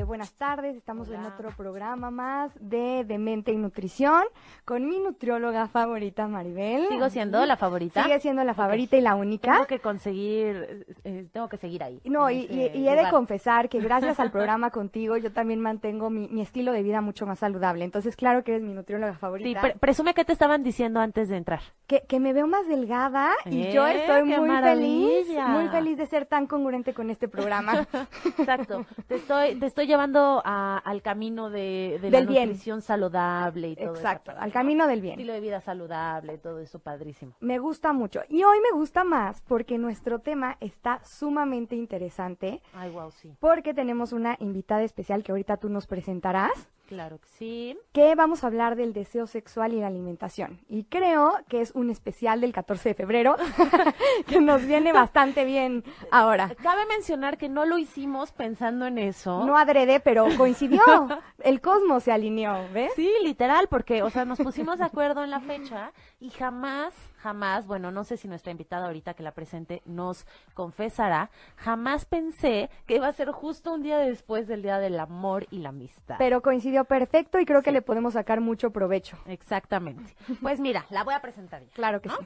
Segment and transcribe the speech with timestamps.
[0.00, 4.22] Este, buenas tardes, estamos en otro programa más de Demente y Nutrición
[4.64, 6.88] con mi nutrióloga favorita Maribel.
[6.88, 8.02] ¿Sigo siendo la favorita?
[8.02, 9.52] Sigue siendo la favorita y la única.
[9.52, 12.00] Tengo que conseguir, eh, tengo que seguir ahí.
[12.04, 16.72] No, y, he de confesar que gracias al programa contigo yo también mantengo mi, estilo
[16.72, 17.84] de vida mucho más saludable.
[17.84, 19.60] Entonces, claro que eres mi nutrióloga favorita.
[19.60, 21.60] Sí, presume que te estaban diciendo antes de entrar.
[21.86, 26.06] Que, que me veo más delgada y yo eh, estoy muy feliz, muy feliz de
[26.06, 27.86] ser tan congruente con este programa.
[28.38, 28.86] Exacto.
[29.06, 34.52] Te estoy, te estoy llevando al camino de, la nutrición saludable y todo Exacto, al
[34.52, 35.14] camino del bien.
[35.14, 37.34] Estilo de vida saludable, todo eso padrísimo.
[37.40, 38.22] Me gusta mucho.
[38.28, 42.62] Y hoy me gusta más porque nuestro tema está sumamente interesante.
[42.72, 43.34] Ay, wow, sí.
[43.40, 46.70] Porque tenemos una invitada especial que ahorita tú nos presentarás.
[46.90, 47.78] Claro que sí.
[47.92, 50.58] Que vamos a hablar del deseo sexual y la alimentación.
[50.68, 53.36] Y creo que es un especial del 14 de febrero
[54.26, 56.50] que nos viene bastante bien ahora.
[56.60, 59.46] Cabe mencionar que no lo hicimos pensando en eso.
[59.46, 60.80] No adrede, pero coincidió.
[61.38, 62.90] El cosmos se alineó, ¿ves?
[62.96, 66.92] Sí, literal, porque, o sea, nos pusimos de acuerdo en la fecha y jamás
[67.22, 72.70] jamás, bueno, no sé si nuestra invitada ahorita que la presente nos confesará, jamás pensé
[72.86, 76.16] que iba a ser justo un día después del Día del Amor y la Amistad.
[76.18, 79.18] Pero coincidió perfecto y creo que le podemos sacar mucho provecho.
[79.26, 80.14] Exactamente.
[80.40, 82.16] Pues mira, la voy a presentar Claro que sí.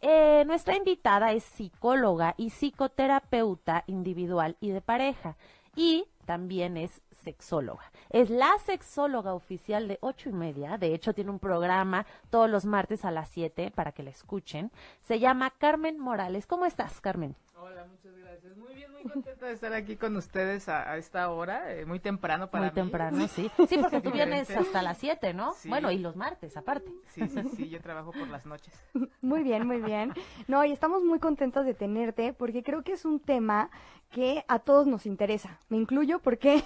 [0.00, 5.36] Eh, nuestra invitada es psicóloga y psicoterapeuta individual y de pareja
[5.74, 7.90] y también es sexóloga.
[8.08, 10.78] Es la sexóloga oficial de ocho y media.
[10.78, 14.70] De hecho, tiene un programa todos los martes a las siete para que la escuchen.
[15.00, 16.46] Se llama Carmen Morales.
[16.46, 17.34] ¿Cómo estás, Carmen?
[17.58, 18.56] Hola, muchas gracias.
[18.56, 22.48] Muy bien, muy contenta de estar aquí con ustedes a, esta hora, eh, muy temprano
[22.48, 23.50] para muy temprano, sí.
[23.68, 25.52] Sí, porque tú vienes hasta las 7, ¿no?
[25.64, 26.92] Bueno, y los martes aparte.
[27.08, 28.72] Sí, sí, sí, yo trabajo por las noches.
[29.20, 30.12] Muy bien, muy bien.
[30.46, 33.70] No, y estamos muy contentos de tenerte porque creo que es un tema
[34.10, 35.58] que a todos nos interesa.
[35.68, 36.62] Me incluyo porque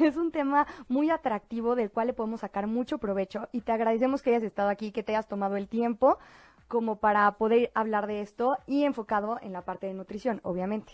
[0.06, 4.22] es un tema muy atractivo del cual le podemos sacar mucho provecho y te agradecemos
[4.22, 6.18] que hayas estado aquí, que te hayas tomado el tiempo
[6.68, 10.92] como para poder hablar de esto y enfocado en la parte de nutrición, obviamente.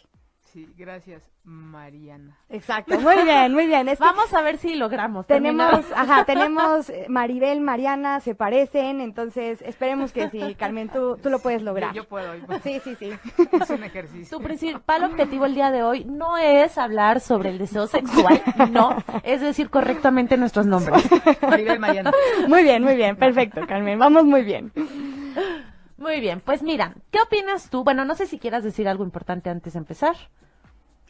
[0.52, 2.38] Sí, gracias, Mariana.
[2.48, 3.88] Exacto, muy bien, muy bien.
[3.98, 5.26] Vamos a ver si logramos.
[5.26, 11.30] Tenemos, ajá, tenemos eh, Maribel, Mariana, se parecen, entonces esperemos que sí, Carmen, tú, tú
[11.30, 11.92] lo puedes lograr.
[11.94, 12.32] Yo, puedo.
[12.62, 13.10] Sí, sí, sí.
[13.60, 14.38] Es un ejercicio.
[14.38, 18.40] Tu principal objetivo el día de hoy no es hablar sobre el deseo sexual,
[18.70, 21.04] no, es decir correctamente nuestros nombres.
[21.42, 22.12] Maribel, Mariana.
[22.48, 24.72] Muy bien, muy bien, perfecto, Carmen, vamos muy bien.
[25.98, 27.82] Muy bien, pues mira, ¿qué opinas tú?
[27.82, 30.16] Bueno, no sé si quieras decir algo importante antes de empezar.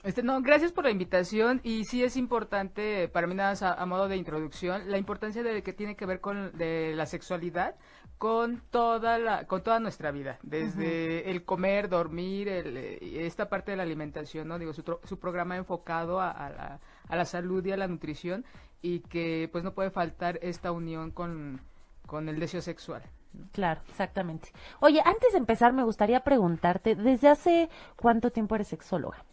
[0.05, 3.85] Este, no, gracias por la invitación y sí es importante, para mí nada más a,
[3.87, 7.75] modo de introducción, la importancia de que tiene que ver con de la sexualidad
[8.17, 13.73] con toda la, con toda nuestra vida, desde el comer, dormir, el, eh, esta parte
[13.73, 17.73] de la alimentación, no digo su, su programa enfocado a, la, a la salud y
[17.73, 18.45] a la nutrición
[18.83, 21.61] y que pues no puede faltar esta unión con,
[22.07, 23.03] con el deseo sexual.
[23.53, 24.53] Claro, exactamente.
[24.81, 29.25] Oye, antes de empezar me gustaría preguntarte, ¿desde hace cuánto tiempo eres sexóloga?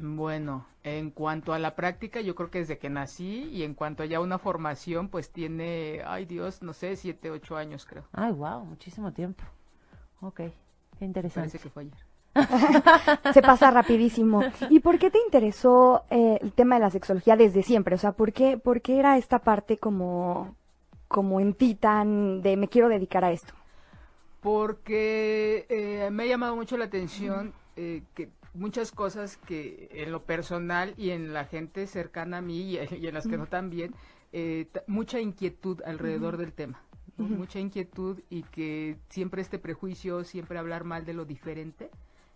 [0.00, 4.02] Bueno, en cuanto a la práctica, yo creo que desde que nací y en cuanto
[4.02, 8.04] a ya una formación, pues tiene, ay Dios, no sé, siete, ocho años creo.
[8.12, 9.44] Ay, wow, muchísimo tiempo.
[10.20, 10.40] Ok,
[10.98, 11.48] qué interesante.
[11.50, 12.14] Parece que fue ayer.
[13.32, 14.42] Se pasa rapidísimo.
[14.68, 17.94] ¿Y por qué te interesó eh, el tema de la sexología desde siempre?
[17.94, 20.56] O sea, ¿por qué, por qué era esta parte como,
[21.14, 23.54] como en ti tan de me quiero dedicar a esto?
[24.40, 30.24] Porque eh, me ha llamado mucho la atención eh, que muchas cosas que en lo
[30.24, 33.94] personal y en la gente cercana a mí y, en las que no también,
[34.32, 36.82] eh, mucha inquietud alrededor del tema.
[37.16, 41.90] Mucha inquietud y que siempre este prejuicio, siempre hablar mal de lo diferente,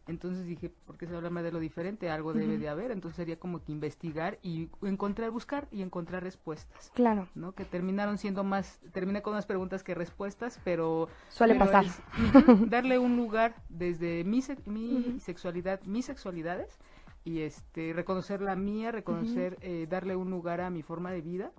[0.08, 2.10] entonces dije, ¿por qué se habla más de lo diferente?
[2.10, 2.91] Algo debe de haber.
[2.91, 6.91] Entonces sería como que investigar y encontrar, buscar y encontrar respuestas.
[6.94, 7.28] Claro.
[7.34, 7.52] ¿No?
[7.52, 11.08] Que terminaron siendo más, terminé con más preguntas que respuestas, pero...
[11.28, 11.84] Suele pasar.
[12.69, 16.78] darle un lugar desde mi, mi sexualidad, mis sexualidades
[17.25, 21.52] y este reconocer la mía, reconocer, eh, darle un lugar a mi forma de vida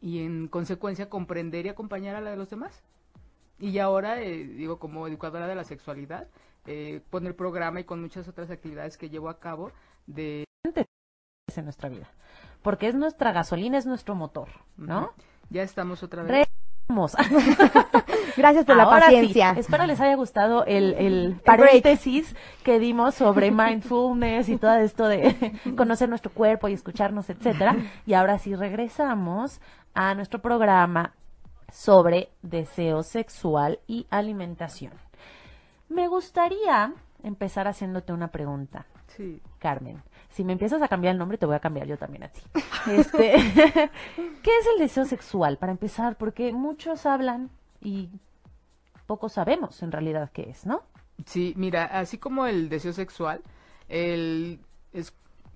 [0.00, 2.84] y en consecuencia comprender y acompañar a la de los demás.
[3.58, 6.28] Y ahora, eh, digo, como educadora de la sexualidad,
[6.66, 9.72] eh, con el programa y con muchas otras actividades que llevo a cabo
[10.06, 10.44] de
[11.54, 12.10] en nuestra vida
[12.62, 15.12] porque es nuestra gasolina es nuestro motor no
[15.48, 16.46] ya estamos otra vez
[18.36, 19.54] Gracias por la paciencia.
[19.56, 25.52] Espero les haya gustado el, el paréntesis que dimos sobre mindfulness y todo esto de
[25.76, 27.76] conocer nuestro cuerpo y escucharnos, etcétera.
[28.06, 29.60] Y ahora sí regresamos
[29.94, 31.14] a nuestro programa
[31.72, 34.92] sobre deseo sexual y alimentación.
[35.88, 38.86] Me gustaría empezar haciéndote una pregunta.
[39.08, 39.40] Sí.
[39.58, 42.28] Carmen, si me empiezas a cambiar el nombre, te voy a cambiar yo también a
[42.28, 42.42] ti.
[42.90, 43.32] Este,
[44.42, 45.58] ¿Qué es el deseo sexual?
[45.58, 47.50] Para empezar, porque muchos hablan
[47.80, 48.10] y
[49.06, 50.82] poco sabemos en realidad qué es, ¿no?
[51.24, 53.42] Sí, mira, así como el deseo sexual,
[53.88, 54.60] el,
[54.92, 55.12] es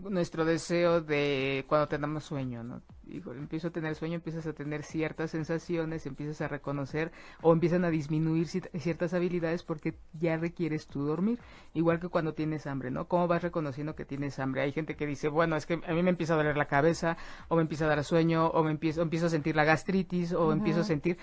[0.09, 2.83] nuestro deseo de cuando tenemos sueño, ¿no?
[3.09, 7.11] Hijo, empiezo a tener sueño, empiezas a tener ciertas sensaciones, empiezas a reconocer
[7.43, 11.41] o empiezan a disminuir ciertas habilidades porque ya requieres tú dormir.
[11.75, 13.09] Igual que cuando tienes hambre, ¿no?
[13.09, 14.63] ¿Cómo vas reconociendo que tienes hambre?
[14.63, 17.17] Hay gente que dice, bueno, es que a mí me empieza a doler la cabeza,
[17.49, 20.53] o me empieza a dar sueño, o me empiezo, empiezo a sentir la gastritis, o
[20.53, 21.19] empiezo a sentir,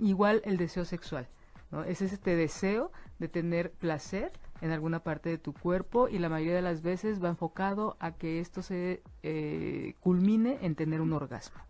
[0.00, 1.28] igual el deseo sexual.
[1.72, 1.82] ¿no?
[1.82, 6.54] Es este deseo de tener placer en alguna parte de tu cuerpo y la mayoría
[6.54, 11.60] de las veces va enfocado a que esto se eh, culmine en tener un orgasmo.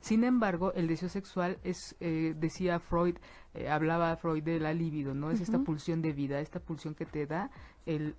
[0.00, 3.16] Sin embargo, el deseo sexual es, eh, decía Freud,
[3.54, 5.30] eh, hablaba Freud de la libido, ¿no?
[5.30, 7.50] Es esta pulsión de vida, esta pulsión que te da
[7.86, 8.14] el,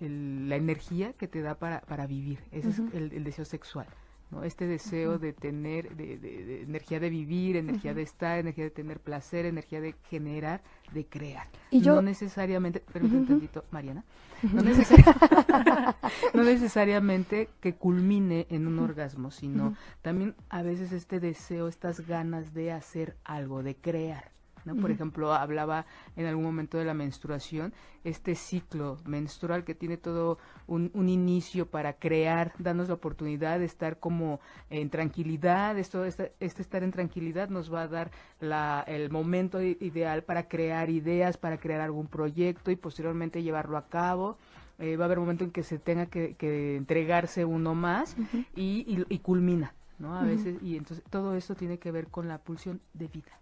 [0.48, 2.40] la energía que te da para, para vivir.
[2.50, 3.86] Ese es el deseo sexual.
[4.30, 4.44] ¿No?
[4.44, 9.46] Este deseo de tener, de, energía de vivir, energía de estar, energía de tener placer,
[9.46, 11.48] energía de generar, de crear.
[11.70, 11.96] Y yo...
[11.96, 14.04] No necesariamente, permítame un tantito, Mariana,
[14.42, 14.62] no,
[16.34, 22.54] no, necesariamente que culmine en un orgasmo, sino también a veces este deseo, estas ganas
[22.54, 24.37] de hacer algo, de crear.
[24.76, 25.86] Por ejemplo, hablaba
[26.16, 27.72] en algún momento de la menstruación,
[28.04, 33.98] este ciclo menstrual que tiene todo un, inicio para crear, darnos la oportunidad de estar
[33.98, 38.10] como en tranquilidad, esto, este, este, estar en tranquilidad nos va a dar
[38.40, 43.88] la, el momento ideal para crear ideas, para crear algún proyecto y posteriormente llevarlo a
[43.88, 44.38] cabo.
[44.78, 46.36] Eh, va a haber un momento en que se tenga que,
[46.76, 48.16] entregarse uno más
[48.54, 50.16] y, y, culmina, ¿no?
[50.16, 53.40] A veces, y entonces todo esto tiene que ver con la pulsión de vida.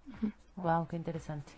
[0.57, 1.53] Wow, qué interesante.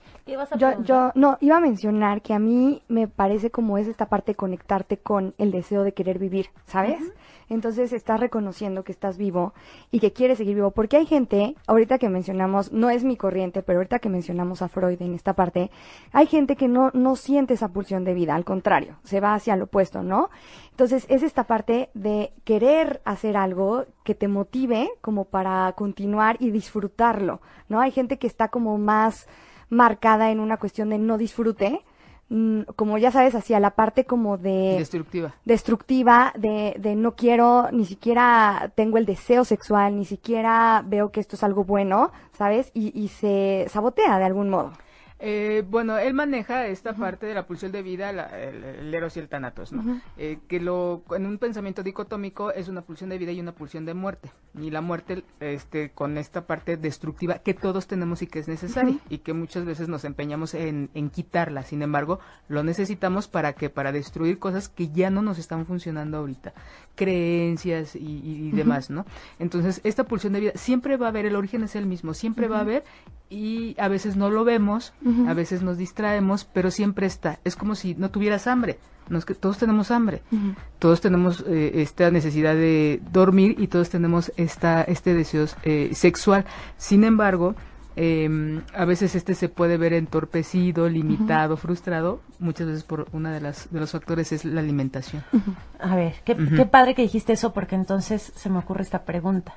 [0.56, 4.32] yo, yo, no, iba a mencionar que a mí me parece como es esta parte
[4.32, 7.00] de conectarte con el deseo de querer vivir, ¿sabes?
[7.48, 9.54] Entonces estás reconociendo que estás vivo
[9.92, 10.72] y que quieres seguir vivo.
[10.72, 14.68] Porque hay gente, ahorita que mencionamos, no es mi corriente, pero ahorita que mencionamos a
[14.68, 15.70] Freud en esta parte,
[16.12, 19.54] hay gente que no, no siente esa pulsión de vida, al contrario, se va hacia
[19.54, 20.28] lo opuesto, ¿no?
[20.70, 26.50] Entonces es esta parte de querer hacer algo que te motive como para continuar y
[26.50, 27.78] disfrutarlo, ¿no?
[27.78, 29.28] Hay gente que está como más
[29.68, 31.82] marcada en una cuestión de no disfrute,
[32.30, 34.76] mm, como ya sabes, hacia la parte como de...
[34.78, 35.34] Destructiva.
[35.44, 41.20] Destructiva, de, de no quiero, ni siquiera tengo el deseo sexual, ni siquiera veo que
[41.20, 42.70] esto es algo bueno, ¿sabes?
[42.72, 44.72] Y, y se sabotea de algún modo.
[45.20, 49.28] Eh, bueno, él maneja esta parte de la pulsión de vida, el, eros y el
[49.28, 50.00] tanatos, ¿no?
[50.16, 53.84] Eh, que lo, en un pensamiento dicotómico es una pulsión de vida y una pulsión
[53.84, 54.30] de muerte.
[54.54, 58.98] Y la muerte, este, con esta parte destructiva que todos tenemos y que es necesaria
[59.08, 61.62] y que muchas veces nos empeñamos en, quitarla.
[61.62, 66.18] Sin embargo, lo necesitamos para que, para destruir cosas que ya no nos están funcionando
[66.18, 66.52] ahorita,
[66.94, 69.04] creencias y, demás, ¿no?
[69.38, 72.46] Entonces, esta pulsión de vida siempre va a haber, el origen es el mismo, siempre
[72.48, 72.84] va a haber
[73.30, 74.92] y a veces no lo vemos,
[75.26, 77.38] a veces nos distraemos, pero siempre está.
[77.44, 78.78] Es como si no tuvieras hambre.
[79.08, 80.20] No es que todos tenemos hambre,
[80.78, 86.44] todos tenemos eh, esta necesidad de dormir y todos tenemos esta este deseo eh, sexual.
[86.76, 87.54] Sin embargo,
[87.96, 93.40] em, a veces este se puede ver entorpecido, limitado, frustrado, muchas veces por una de
[93.40, 95.24] las de los factores es la alimentación.
[95.80, 99.54] A ver, qué, qué padre que dijiste eso porque entonces se me ocurre esta pregunta.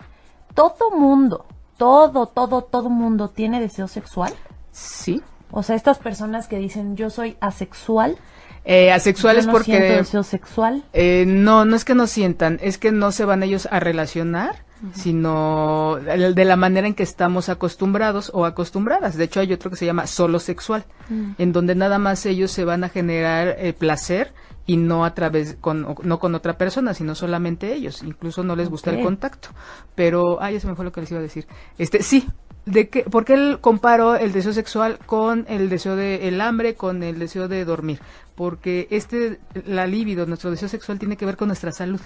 [0.53, 1.45] Todo mundo
[1.81, 4.31] todo, todo, todo mundo tiene deseo sexual?
[4.71, 5.19] Sí.
[5.51, 8.17] O sea, estas personas que dicen yo soy asexual.
[8.63, 9.79] Eh, asexual es porque.
[9.79, 10.84] deseo sexual?
[10.93, 14.63] Eh, no, no es que no sientan, es que no se van ellos a relacionar,
[14.93, 19.15] sino de la manera en que estamos acostumbrados o acostumbradas.
[19.15, 21.34] De hecho, hay otro que se llama solo sexual, mm.
[21.38, 24.34] en donde nada más ellos se van a generar eh, placer
[24.65, 28.70] y no a través con no con otra persona sino solamente ellos incluso no les
[28.70, 29.50] gusta el contacto
[29.96, 32.27] pero ay eso me fue lo que les iba a decir este sí
[32.65, 36.75] de que por qué él comparó el deseo sexual con el deseo de el hambre
[36.75, 37.99] con el deseo de dormir
[38.35, 42.01] porque este la libido nuestro deseo sexual tiene que ver con nuestra salud.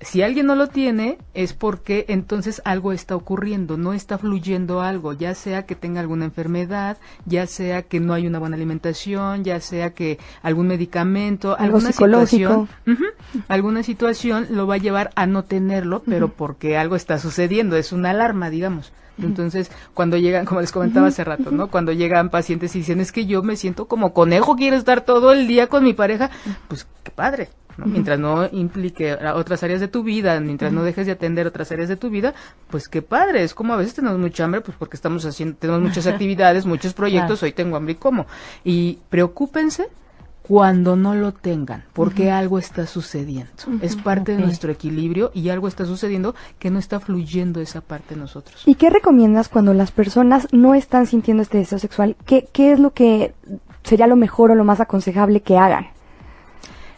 [0.00, 5.12] Si alguien no lo tiene es porque entonces algo está ocurriendo, no está fluyendo algo,
[5.12, 6.96] ya sea que tenga alguna enfermedad,
[7.26, 11.92] ya sea que no hay una buena alimentación, ya sea que algún medicamento, algo alguna
[11.92, 13.10] psicológico, situación,
[13.48, 17.92] alguna situación lo va a llevar a no tenerlo, pero porque algo está sucediendo, es
[17.92, 18.92] una alarma, digamos.
[19.22, 21.68] Entonces, cuando llegan, como les comentaba hace rato, ¿no?
[21.68, 25.32] Cuando llegan pacientes y dicen, es que yo me siento como conejo, quiero estar todo
[25.32, 26.30] el día con mi pareja,
[26.68, 27.50] pues qué padre,
[27.86, 31.88] Mientras no implique otras áreas de tu vida, mientras no dejes de atender otras áreas
[31.88, 32.34] de tu vida,
[32.68, 35.80] pues qué padre, es como a veces tenemos mucha hambre, pues porque estamos haciendo, tenemos
[35.80, 38.26] muchas actividades, muchos proyectos, hoy tengo hambre y como.
[38.64, 39.88] Y preocúpense
[40.50, 43.52] cuando no lo tengan, porque algo está sucediendo.
[43.82, 48.16] Es parte de nuestro equilibrio y algo está sucediendo que no está fluyendo esa parte
[48.16, 48.64] de nosotros.
[48.66, 52.16] ¿Y qué recomiendas cuando las personas no están sintiendo este deseo sexual?
[52.26, 53.32] ¿Qué, qué es lo que
[53.84, 55.86] sería lo mejor o lo más aconsejable que hagan?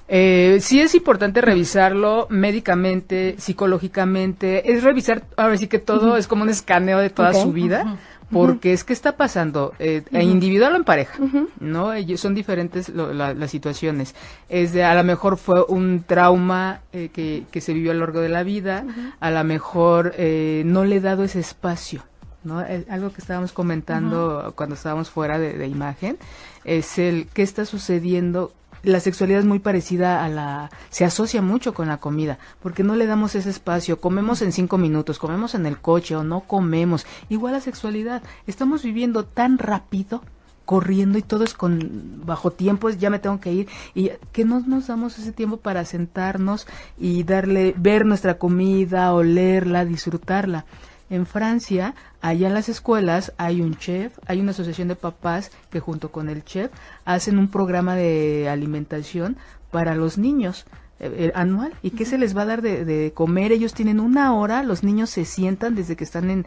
[0.08, 6.44] Eh, sí es importante revisarlo médicamente, psicológicamente, es revisar, ahora sí que todo es como
[6.44, 7.98] un escaneo de toda su vida
[8.32, 11.18] porque es que está pasando eh, individual o en pareja,
[11.60, 11.92] ¿no?
[12.16, 14.14] son diferentes las situaciones.
[14.48, 18.00] Es de, a lo mejor fue un trauma eh, que, que, se vivió a lo
[18.00, 18.84] largo de la vida,
[19.20, 22.04] a lo mejor eh, no le he dado ese espacio,
[22.44, 22.64] ¿no?
[22.88, 26.18] algo que estábamos comentando cuando estábamos fuera de, de, imagen
[26.64, 31.74] es el qué está sucediendo la sexualidad es muy parecida a la, se asocia mucho
[31.74, 35.66] con la comida, porque no le damos ese espacio, comemos en cinco minutos, comemos en
[35.66, 37.06] el coche o no comemos.
[37.28, 40.22] Igual la sexualidad, estamos viviendo tan rápido
[40.64, 44.60] corriendo y todo es con bajo tiempo, ya me tengo que ir y que no
[44.60, 46.66] nos damos ese tiempo para sentarnos
[46.98, 50.64] y darle ver nuestra comida, olerla, disfrutarla.
[51.12, 55.78] En Francia, allá en las escuelas hay un chef, hay una asociación de papás que
[55.78, 56.70] junto con el chef
[57.04, 59.36] hacen un programa de alimentación
[59.70, 60.64] para los niños
[61.04, 63.50] eh, anual y qué se les va a dar de, comer.
[63.50, 66.46] Ellos tienen una hora, los niños se sientan desde que están en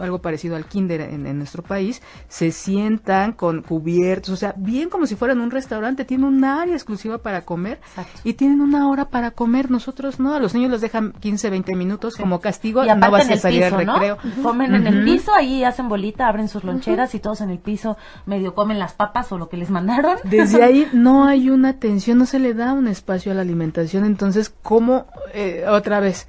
[0.00, 5.06] algo parecido al kinder en, nuestro país, se sientan con cubiertos, o sea, bien como
[5.06, 7.78] si fueran un restaurante, tienen un área exclusiva para comer
[8.24, 9.70] y tienen una hora para comer.
[9.70, 13.30] Nosotros no, a los niños los dejan 15, 20 minutos como castigo, y no vas
[13.30, 14.18] a salir al recreo.
[14.42, 17.96] Comen en el piso, ahí hacen bolita, abren sus loncheras y todos en el piso
[18.26, 20.16] medio comen las papas o lo que les mandaron.
[20.24, 23.83] Desde ahí no hay una atención, no se le da un espacio a la alimentación
[23.92, 26.26] entonces, ¿cómo, eh, otra vez,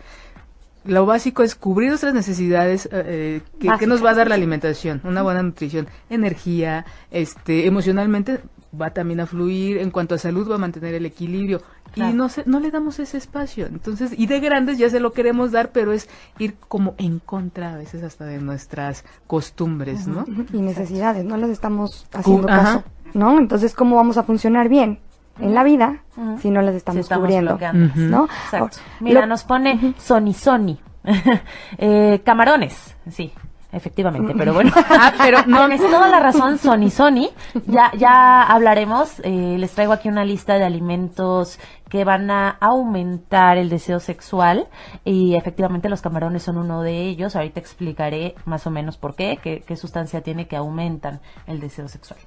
[0.86, 5.02] lo básico es cubrir nuestras necesidades eh, eh, que, nos va a dar la alimentación,
[5.04, 8.42] una buena nutrición, energía, este, emocionalmente
[8.80, 11.62] va también a fluir, en cuanto a salud va a mantener el equilibrio
[11.96, 13.68] y no se, no le damos ese espacio.
[13.68, 17.74] Entonces, y de grandes ya se lo queremos dar, pero es ir como en contra
[17.74, 20.26] a veces hasta de nuestras costumbres, ¿no?
[20.52, 22.84] Y necesidades, no les estamos haciendo caso,
[23.14, 23.40] ¿no?
[23.40, 25.00] Entonces, ¿cómo vamos a funcionar bien?
[25.40, 26.04] En la vida
[26.42, 27.58] si no las estamos, cubriendo.
[27.96, 28.26] ¿no?
[28.46, 28.78] Exacto.
[29.00, 30.78] Mira, nos pone Sony Sony.
[31.78, 33.32] eh, camarones, sí,
[33.76, 34.72] efectivamente, pero bueno.
[34.90, 35.68] ah, pero no.
[35.68, 37.30] Tienes toda la razón, Sony Sony.
[37.68, 39.20] Ya, ya hablaremos.
[39.24, 44.68] Eh, les traigo aquí una lista de alimentos que van a aumentar el deseo sexual
[45.04, 47.36] y efectivamente los camarones son uno de ellos.
[47.36, 52.20] Ahorita explicaré más o menos por qué, qué, sustancia tiene que aumentan el deseo sexual.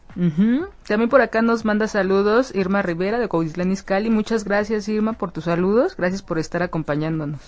[0.87, 4.11] También por acá nos manda saludos Irma Rivera de Coislán Cali.
[4.11, 5.97] Muchas gracias Irma por tus saludos.
[5.97, 7.41] Gracias por estar acompañándonos.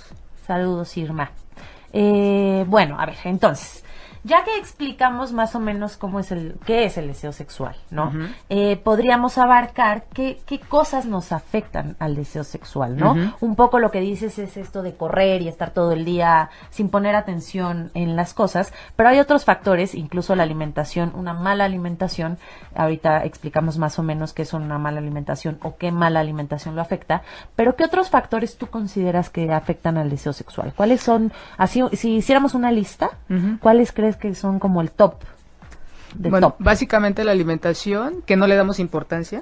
[0.47, 1.31] Saludos Irma.
[1.93, 3.85] Eh, bueno, a ver, entonces,
[4.25, 8.13] ya que explicamos más o menos cómo es el, qué es el deseo sexual, ¿no?
[8.49, 13.35] Eh, podríamos abarcar qué, qué cosas nos afectan al deseo sexual, ¿no?
[13.41, 16.89] Un poco lo que dices es esto de correr y estar todo el día sin
[16.89, 22.39] poner atención en las cosas, pero hay otros factores, incluso la alimentación, una mala alimentación,
[22.75, 26.83] ahorita explicamos más o menos qué es una mala alimentación o qué mala alimentación lo
[26.83, 27.23] afecta,
[27.57, 30.73] pero qué otros factores tú consideras que afectan al deseo sexual?
[30.77, 33.11] ¿Cuáles son, así, si hiciéramos una lista,
[33.61, 35.15] cuáles crees que son como el top.
[36.15, 39.41] bueno, básicamente la alimentación, que no le damos importancia,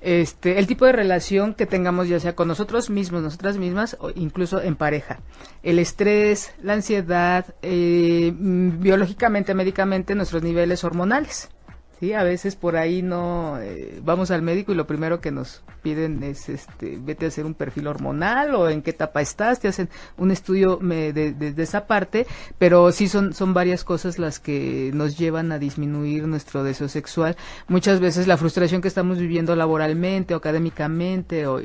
[0.00, 4.10] este, el tipo de relación que tengamos ya sea con nosotros mismos, nosotras mismas, o
[4.14, 5.18] incluso en pareja,
[5.62, 11.50] el estrés, la ansiedad, eh, mm, biológicamente, médicamente, nuestros niveles hormonales.
[11.98, 15.62] Sí, a veces por ahí no eh, vamos al médico y lo primero que nos
[15.82, 19.68] piden es este vete a hacer un perfil hormonal o en qué etapa estás, te
[19.68, 19.88] hacen
[20.18, 22.26] un estudio de, de, esa parte,
[22.58, 27.34] pero sí son son varias cosas las que nos llevan a disminuir nuestro deseo sexual.
[27.66, 31.60] Muchas veces la frustración que estamos viviendo laboralmente académicamente o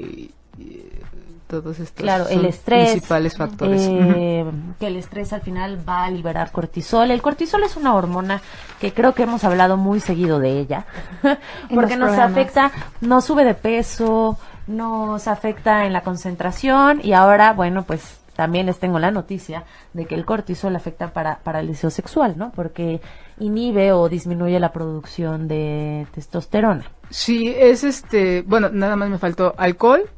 [1.52, 3.82] todos estos claro, el estrés, principales factores.
[3.86, 4.46] Eh,
[4.80, 7.12] que el estrés al final va a liberar cortisol.
[7.12, 8.42] El cortisol es una hormona
[8.80, 10.86] que creo que hemos hablado muy seguido de ella,
[11.76, 17.84] porque nos afecta, nos sube de peso, nos afecta en la concentración y ahora, bueno,
[17.84, 21.90] pues también les tengo la noticia de que el cortisol afecta para, para el deseo
[21.90, 22.52] sexual, ¿no?
[22.52, 23.02] Porque
[23.40, 26.86] inhibe o disminuye la producción de testosterona.
[27.10, 30.10] Sí, es este, bueno, nada más me faltó alcohol,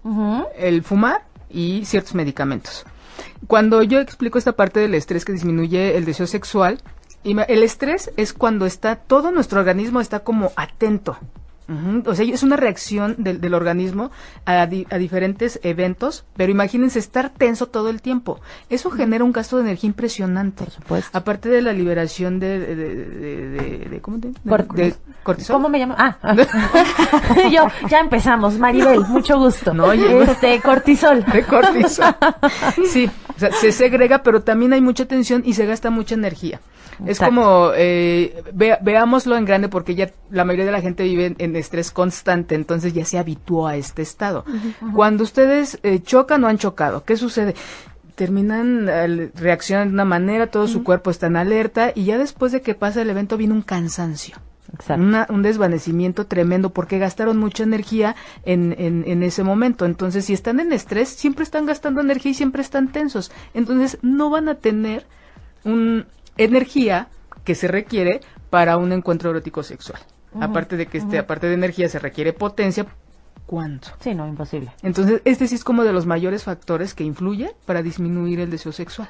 [0.57, 2.85] el fumar y ciertos medicamentos.
[3.47, 6.79] Cuando yo explico esta parte del estrés que disminuye el deseo sexual,
[7.23, 11.17] el estrés es cuando está todo nuestro organismo está como atento,
[11.69, 14.11] Ujú, O sea, es una reacción del, del organismo
[14.45, 18.41] a, di- a diferentes eventos, pero imagínense estar tenso todo el tiempo.
[18.69, 20.63] Eso genera un gasto de energía impresionante.
[20.65, 21.17] Por supuesto.
[21.17, 24.31] Aparte de la liberación de, de, de, de- de- ¿cómo te?
[25.23, 25.55] cortisol.
[25.55, 25.95] ¿Cómo me llamo?
[25.97, 26.35] Ah, ah.
[27.51, 28.57] yo, ya empezamos.
[28.59, 29.73] Maribel, mucho gusto.
[29.73, 30.21] No, oye, no.
[30.23, 31.23] este, cortisol.
[31.31, 32.13] de cortisol.
[32.87, 36.59] Sí, o sea, se segrega, pero también hay mucha tensión y se gasta mucha energía.
[37.05, 41.35] Es como, eh, veámoslo en grande porque ya la mayoría de la gente vive en,
[41.39, 44.45] en estrés constante, entonces ya se habituó a este estado.
[44.93, 47.55] Cuando ustedes eh, chocan o han chocado, ¿qué sucede?
[48.15, 52.51] Terminan, eh, reaccionan de una manera, todo su cuerpo está en alerta y ya después
[52.51, 54.37] de que pasa el evento viene un cansancio.
[54.97, 59.85] Una- un desvanecimiento tremendo porque gastaron mucha energía en, en, en ese momento.
[59.85, 63.31] Entonces, si están en estrés, siempre están gastando energía y siempre están tensos.
[63.53, 65.05] Entonces, no van a tener
[65.63, 66.05] un
[66.37, 67.07] energía
[67.43, 69.99] que se requiere para un encuentro erótico sexual.
[70.39, 72.87] Aparte de que este, aparte de energía, se requiere potencia.
[73.45, 73.89] ¿Cuánto?
[73.99, 74.71] Sí, no, imposible.
[74.81, 78.71] Entonces, este sí es como de los mayores factores que influye para disminuir el deseo
[78.71, 79.09] sexual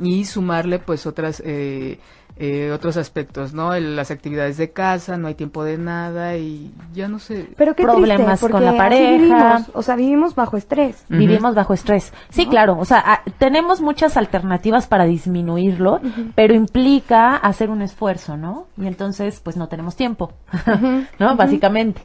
[0.00, 1.98] y sumarle pues otras eh,
[2.38, 3.72] eh, otros aspectos, ¿no?
[3.74, 7.48] El- las actividades de casa, no hay tiempo de nada y ya no sé.
[7.56, 9.12] Pero qué Problemas triste, con la pareja.
[9.16, 11.04] vivimos, o sea, vivimos bajo estrés.
[11.08, 12.12] Vivimos bajo estrés.
[12.28, 12.76] Sí, claro.
[12.78, 16.00] O sea, ah, tenemos muchas alternativas para disminuirlo,
[16.34, 18.66] pero implica hacer un esfuerzo, ¿no?
[18.76, 20.32] Y entonces, pues no tenemos tiempo,
[21.18, 21.36] ¿no?
[21.36, 22.02] Básicamente.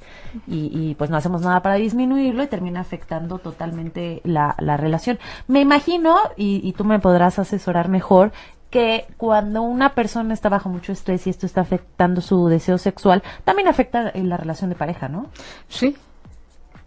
[0.48, 5.20] Y, y, pues no hacemos nada para disminuirlo y termina afectando totalmente la, la relación.
[5.48, 8.32] Me imagino, y, y tú me podrás asesorar mejor,
[8.72, 13.22] que cuando una persona está bajo mucho estrés y esto está afectando su deseo sexual,
[13.44, 15.28] también afecta en la relación de pareja, ¿no?
[15.68, 15.96] Sí.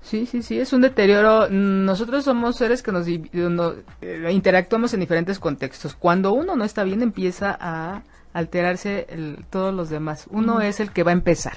[0.02, 1.48] Sí, sí, sí, es un deterioro.
[1.48, 3.72] Nosotros somos seres que nos divi- no-
[4.02, 5.94] eh, interactuamos en diferentes contextos.
[5.94, 8.02] Cuando uno no está bien, empieza a
[8.34, 10.26] alterarse el- todos los demás.
[10.30, 11.54] Uno es el que va a empezar,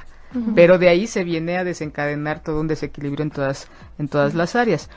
[0.56, 3.68] pero de ahí se viene a desencadenar todo un desequilibrio en todas,
[3.98, 4.90] en todas las áreas.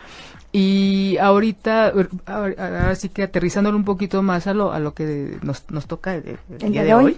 [0.53, 5.39] Y ahorita, er, ahora, sí que aterrizándolo un poquito más a lo, a lo que
[5.43, 7.17] nos, nos toca el, el día de hoy,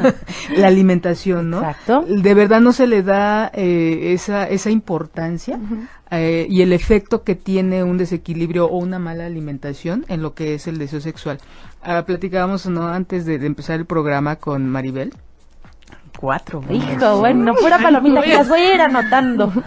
[0.56, 1.58] la alimentación, ¿no?
[1.58, 2.04] Exacto.
[2.08, 5.60] De verdad no se le da eh, esa, esa importancia
[6.10, 10.54] eh, y el efecto que tiene un desequilibrio o una mala alimentación en lo que
[10.54, 11.38] es el deseo sexual.
[11.82, 12.88] Ah, platicábamos ¿no?
[12.88, 15.12] antes de, de empezar el programa con Maribel.
[16.20, 16.62] Cuatro.
[16.68, 19.50] Hijo, bueno, pura palomita, que las voy a ir anotando.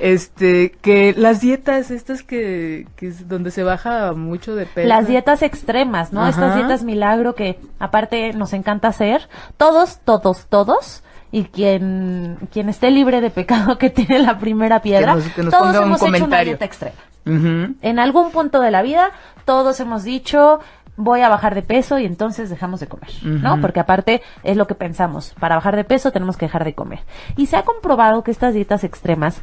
[0.00, 4.88] Este, que las dietas estas que, que es donde se baja mucho de peso.
[4.88, 6.20] Las dietas extremas, ¿no?
[6.20, 6.30] Ajá.
[6.30, 9.28] Estas dietas milagro que aparte nos encanta hacer.
[9.56, 11.02] Todos, todos, todos.
[11.30, 15.52] Y quien, quien esté libre de pecado que tiene la primera piedra, nos- que nos
[15.52, 16.96] todos un hemos hecho una dieta extrema.
[17.24, 19.12] En algún punto de la vida,
[19.44, 20.58] todos hemos dicho,
[20.96, 23.60] voy a bajar de peso y entonces dejamos de comer, ¿no?
[23.60, 27.00] Porque aparte es lo que pensamos, para bajar de peso tenemos que dejar de comer.
[27.36, 29.42] Y se ha comprobado que estas dietas extremas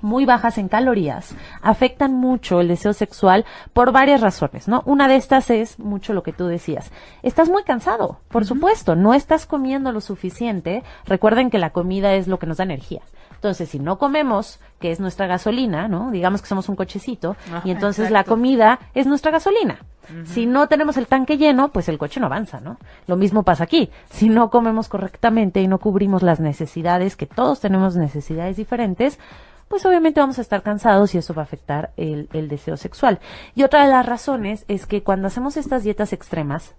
[0.00, 4.82] muy bajas en calorías afectan mucho el deseo sexual por varias razones, ¿no?
[4.84, 6.92] Una de estas es mucho lo que tú decías.
[7.22, 10.82] Estás muy cansado, por supuesto, no estás comiendo lo suficiente.
[11.06, 13.02] Recuerden que la comida es lo que nos da energía.
[13.46, 16.10] Entonces, si no comemos, que es nuestra gasolina, ¿no?
[16.10, 19.78] Digamos que somos un cochecito y entonces la comida es nuestra gasolina.
[20.24, 22.76] Si no tenemos el tanque lleno, pues el coche no avanza, ¿no?
[23.06, 23.90] Lo mismo pasa aquí.
[24.10, 29.20] Si no comemos correctamente y no cubrimos las necesidades, que todos tenemos necesidades diferentes,
[29.68, 33.20] pues obviamente vamos a estar cansados y eso va a afectar el, el deseo sexual.
[33.54, 36.74] Y otra de las razones es que cuando hacemos estas dietas extremas,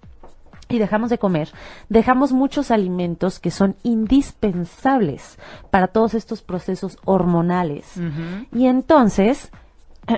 [0.68, 1.50] y dejamos de comer,
[1.88, 5.38] dejamos muchos alimentos que son indispensables
[5.70, 7.94] para todos estos procesos hormonales.
[8.52, 9.50] Y entonces,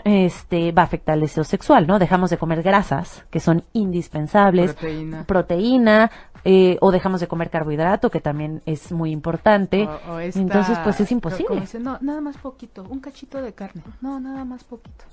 [0.05, 1.99] este, va a afectar el deseo sexual, ¿no?
[1.99, 5.25] Dejamos de comer grasas, que son indispensables, Proteína.
[5.25, 6.11] proteína,
[6.45, 9.87] eh, o dejamos de comer carbohidrato, que también es muy importante.
[10.09, 11.63] O- o esta- Entonces, pues es imposible.
[11.81, 13.83] no, nada más poquito, un cachito de carne.
[14.01, 15.05] No, nada más poquito.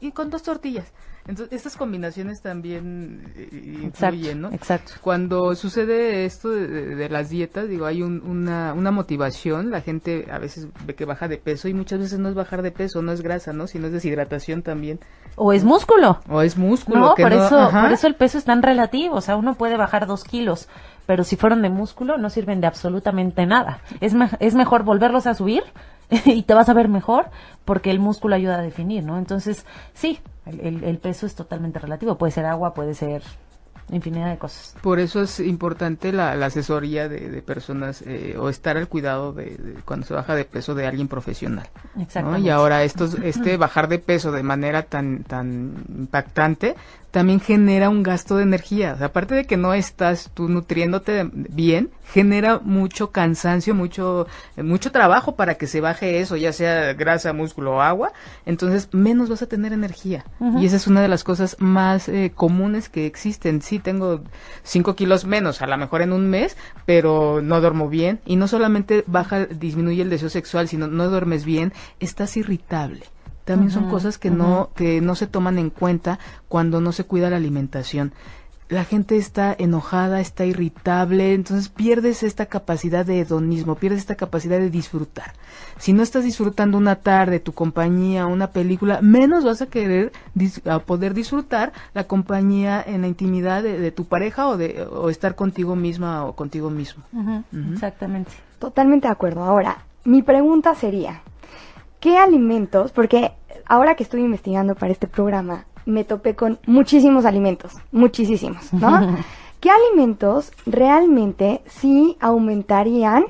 [0.00, 0.86] Y con dos tortillas.
[1.30, 3.48] Entonces, estas combinaciones también eh,
[3.84, 4.48] Exacto, influyen, ¿no?
[4.50, 4.92] exacto.
[5.00, 9.70] Cuando sucede esto de, de- de las dietas, digo, hay un- una, una motivación.
[9.70, 12.62] La gente a veces ve que baja de peso y muchas veces no es bajar
[12.62, 13.66] de peso, no es grasa, ¿no?
[13.66, 14.98] Sino es deshidratación también.
[15.36, 16.20] O es músculo.
[16.28, 16.98] O es músculo.
[16.98, 17.82] No, que por no- eso, ajá.
[17.82, 19.14] por eso el peso es tan relativo.
[19.14, 20.68] O sea, uno puede bajar dos kilos,
[21.06, 23.78] pero si fueron de músculo, no sirven de absolutamente nada.
[24.00, 25.62] Es, me- es mejor volverlos a subir
[26.24, 27.30] y te vas a ver mejor
[27.70, 29.16] porque el músculo ayuda a definir, ¿no?
[29.16, 32.18] Entonces, sí, el, el- el peso es totalmente relativo.
[32.18, 33.22] Puede ser agua, puede ser
[33.92, 34.74] infinidad de cosas.
[34.82, 39.32] Por eso es importante la, la asesoría de, de personas eh, o estar al cuidado
[39.32, 41.68] de, de cuando se baja de peso de alguien profesional.
[41.94, 42.02] ¿no?
[42.02, 42.44] Exactamente.
[42.48, 46.74] Y ahora estos, este bajar de peso de manera tan, tan impactante
[47.10, 48.92] también genera un gasto de energía.
[48.94, 54.62] O sea, aparte de que no estás tú nutriéndote bien, genera mucho cansancio, mucho, eh,
[54.62, 58.12] mucho trabajo para que se baje eso, ya sea grasa, músculo o agua.
[58.46, 60.24] Entonces, menos vas a tener energía.
[60.58, 63.62] Y esa es una de las cosas más eh, comunes que existen.
[63.62, 64.22] Sí, tengo
[64.62, 68.20] cinco kilos menos, a lo mejor en un mes, pero no duermo bien.
[68.24, 73.02] Y no solamente baja, disminuye el deseo sexual, sino no duermes bien, estás irritable.
[73.44, 77.30] También son cosas que no que no se toman en cuenta cuando no se cuida
[77.30, 78.12] la alimentación.
[78.68, 84.60] La gente está enojada, está irritable, entonces pierdes esta capacidad de hedonismo, pierdes esta capacidad
[84.60, 85.32] de disfrutar.
[85.78, 90.64] Si no estás disfrutando una tarde, tu compañía, una película, menos vas a querer dis-
[90.70, 95.10] a poder disfrutar la compañía en la intimidad de, de tu pareja o de o
[95.10, 97.02] estar contigo misma o contigo mismo.
[97.72, 98.30] Exactamente.
[98.60, 99.42] Totalmente de acuerdo.
[99.42, 101.22] Ahora, mi pregunta sería,
[102.00, 102.90] ¿qué alimentos?
[102.92, 103.32] Porque
[103.66, 109.16] ahora que estoy investigando para este programa, me topé con muchísimos alimentos, muchísimos, ¿no?
[109.60, 113.24] ¿Qué alimentos realmente sí aumentarían?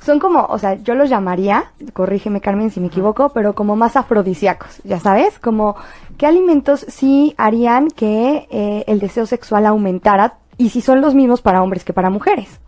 [0.00, 3.96] Son como, o sea, yo los llamaría, corrígeme Carmen si me equivoco, pero como más
[3.96, 5.76] afrodisíacos, ya sabes, como
[6.18, 11.40] qué alimentos sí harían que eh, el deseo sexual aumentara y si son los mismos
[11.40, 12.60] para hombres que para mujeres.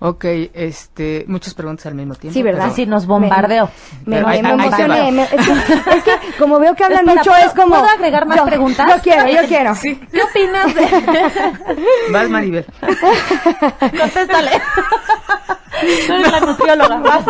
[0.00, 2.34] Ok, este, muchas preguntas al mismo tiempo.
[2.34, 2.64] Sí, ¿verdad?
[2.64, 3.68] pero- Sí, nos bombardeó.
[4.06, 5.12] Me, me- emocioné.
[5.12, 5.36] me- es, que,
[5.96, 7.68] es que como veo que hablan Espera, mucho ¿puedo- es como...
[7.76, 8.90] puedo agregar más yo- preguntas?
[8.96, 9.74] Yo quiero, yo quiero.
[9.74, 10.00] Sí.
[10.12, 10.86] ¿Qué opinas de...?
[12.12, 12.64] Vas, Maribel.
[13.98, 14.50] Contéstale.
[16.06, 16.96] Tú eres la nutrióloga.
[16.98, 17.24] vas.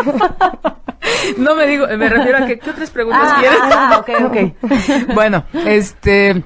[1.36, 3.58] No me digo, me refiero a que, ¿qué otras preguntas Ah, quieres?
[3.62, 5.14] ah, ok, ok.
[5.14, 6.42] bueno, este,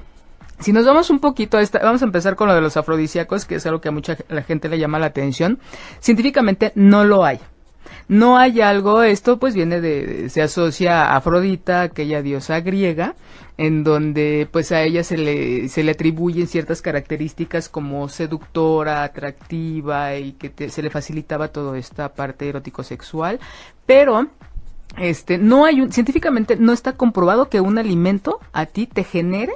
[0.59, 3.45] si nos vamos un poquito a esta, vamos a empezar con lo de los afrodisíacos,
[3.45, 5.59] que es algo que a mucha la gente le llama la atención.
[5.99, 7.39] Científicamente no lo hay.
[8.07, 13.15] No hay algo, esto pues viene de, se asocia a Afrodita, aquella diosa griega,
[13.57, 20.15] en donde pues a ella se le, se le atribuyen ciertas características como seductora, atractiva
[20.17, 23.39] y que te- se le facilitaba toda esta parte erótico-sexual,
[23.87, 24.27] pero
[24.97, 29.53] este, no hay un, científicamente no está comprobado que un alimento a ti te genere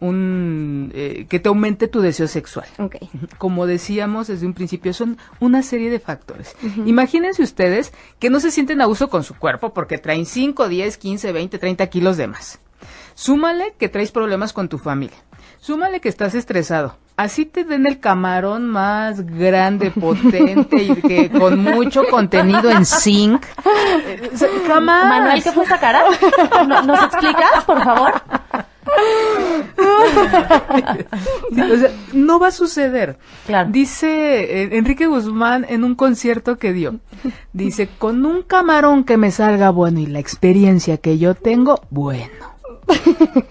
[0.00, 2.66] un, eh, que te aumente tu deseo sexual.
[2.78, 2.96] Ok.
[3.38, 6.54] Como decíamos desde un principio, son una serie de factores.
[6.84, 10.98] Imagínense ustedes que no se sienten a uso con su cuerpo porque traen 5, 10,
[10.98, 12.58] 15, 20, 30 kilos de más.
[13.14, 15.16] Súmale que traes problemas con tu familia.
[15.58, 16.98] Súmale que estás estresado.
[17.16, 23.44] Así te den el camarón más grande, potente y que con mucho contenido en zinc.
[24.08, 24.30] Eh,
[24.66, 25.06] jamás.
[25.08, 26.02] Manuel, ¿qué fue esa cara?
[26.68, 28.12] ¿No- ¿Nos explicas, por favor?
[31.54, 33.18] Sí, o sea, no va a suceder.
[33.46, 33.70] Claro.
[33.70, 37.00] Dice eh, Enrique Guzmán en un concierto que dio.
[37.52, 42.56] Dice, con un camarón que me salga bueno y la experiencia que yo tengo, bueno.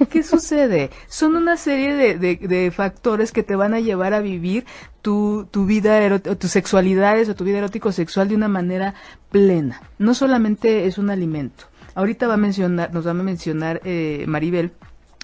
[0.10, 0.92] ¿Qué sucede?
[1.08, 4.66] Son una serie de, de- de factores que te van a llevar a vivir
[5.02, 8.94] tu, tu vida, ero- o tus sexualidades o tu vida erótico-sexual de una manera
[9.32, 9.82] plena.
[10.00, 11.66] No solamente es un alimento.
[11.96, 14.72] Ahorita va a mencionar, nos va a mencionar eh, Maribel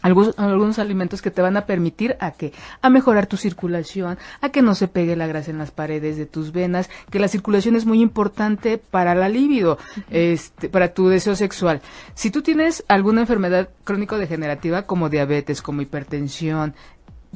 [0.02, 4.50] algunos, algunos alimentos que te van a permitir a que a mejorar tu circulación, a
[4.50, 7.76] que no se pegue la grasa en las paredes de tus venas, que la circulación
[7.76, 9.78] es muy importante para la libido,
[10.10, 11.82] este, para tu deseo sexual.
[12.16, 16.74] Si tú tienes alguna enfermedad crónico-degenerativa como diabetes, como hipertensión,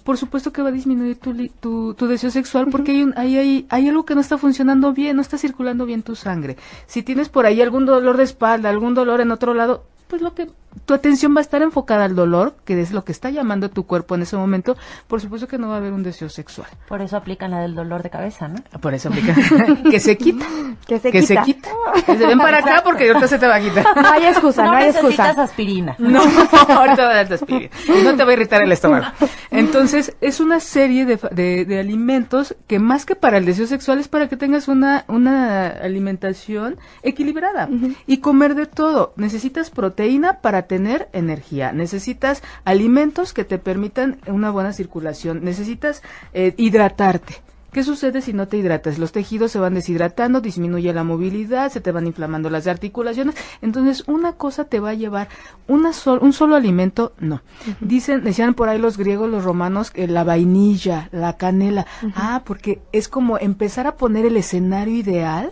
[0.04, 3.38] por supuesto que va a disminuir tu, tu, tu deseo sexual porque hay, un- hay,
[3.38, 6.58] hay, hay algo que no está funcionando bien, no está circulando bien tu sangre.
[6.86, 10.34] Si tienes por ahí algún dolor de espalda, algún dolor en otro lado, pues lo
[10.34, 10.48] que
[10.86, 13.86] tu atención va a estar enfocada al dolor, que es lo que está llamando tu
[13.86, 14.76] cuerpo en ese momento,
[15.08, 16.68] por supuesto que no va a haber un deseo sexual.
[16.90, 18.56] Por eso aplican la del dolor de cabeza, ¿no?
[18.82, 19.34] Por eso aplica
[19.90, 20.46] que se quita,
[20.86, 21.28] Que se que quita.
[21.28, 21.70] se quita.
[22.06, 23.86] Que se ven para acá porque ahorita se te va a quitar.
[23.96, 25.44] No hay excusa, no, hay necesitas excusa.
[25.44, 25.96] aspirina.
[26.00, 27.70] No, ahorita va a darte aspirina.
[27.88, 29.06] Y no te va a irritar el estómago.
[29.52, 33.66] Entonces, es una serie de, fa- de, de alimentos que más que para el deseo
[33.66, 37.70] sexual es para que tengas una, una alimentación equilibrada.
[38.08, 39.14] Y comer de todo.
[39.16, 41.72] Necesitas proteína para tener energía.
[41.72, 45.44] Necesitas alimentos que te permitan una buena circulación.
[45.44, 46.02] Necesitas
[46.34, 47.36] eh, hidratarte.
[47.72, 49.00] ¿Qué sucede si no te hidratas?
[49.00, 53.36] Los tejidos se van deshidratando, disminuye la movilidad, se te van inflamando las articulaciones.
[53.62, 55.28] Entonces, una cosa te va a llevar,
[55.68, 57.42] una sol- un solo alimento, no.
[57.82, 61.86] Dicen, decían por ahí los griegos, los romanos, la vainilla, la canela.
[62.16, 65.52] Ah, porque es como empezar a poner el escenario ideal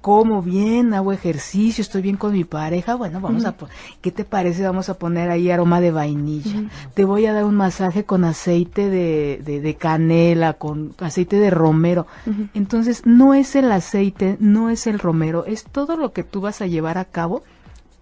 [0.00, 3.68] como bien, hago ejercicio, estoy bien con mi pareja, bueno, vamos a, po-
[4.00, 4.62] ¿qué te parece?
[4.64, 6.62] Vamos a poner ahí aroma de vainilla.
[6.94, 11.50] Te voy a dar un masaje con aceite de, de, de canela, con aceite de
[11.50, 12.06] romero.
[12.54, 16.60] Entonces, no es el aceite, no es el romero, es todo lo que tú vas
[16.62, 17.42] a llevar a cabo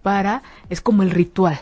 [0.06, 0.40] para,
[0.70, 1.58] es como el ritual.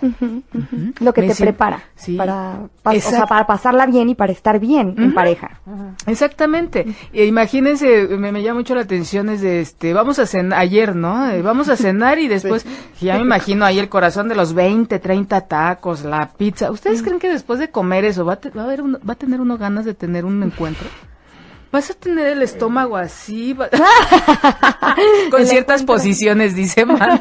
[1.00, 2.14] Lo que Me te prepara Sí.
[2.14, 5.60] para, pa- o sea, para pasarla bien y para estar bien en pareja.
[6.06, 6.84] Exactamente.
[7.14, 10.94] E imagínense, me, me llama mucho la atención es de este, vamos a cenar ayer,
[10.94, 11.26] ¿no?
[11.30, 12.66] Eh, Vamos a cenar y después,
[13.00, 16.70] ya me imagino ahí el corazón de los 20, 30 tacos, la pizza.
[16.70, 19.14] ¿Ustedes creen que después de comer eso va a, te- va a, haber uno- va
[19.14, 20.86] a tener uno ganas de tener un encuentro?
[21.74, 23.52] Vas a tener el estómago así,
[25.32, 27.20] con ciertas posiciones, dice Manuel.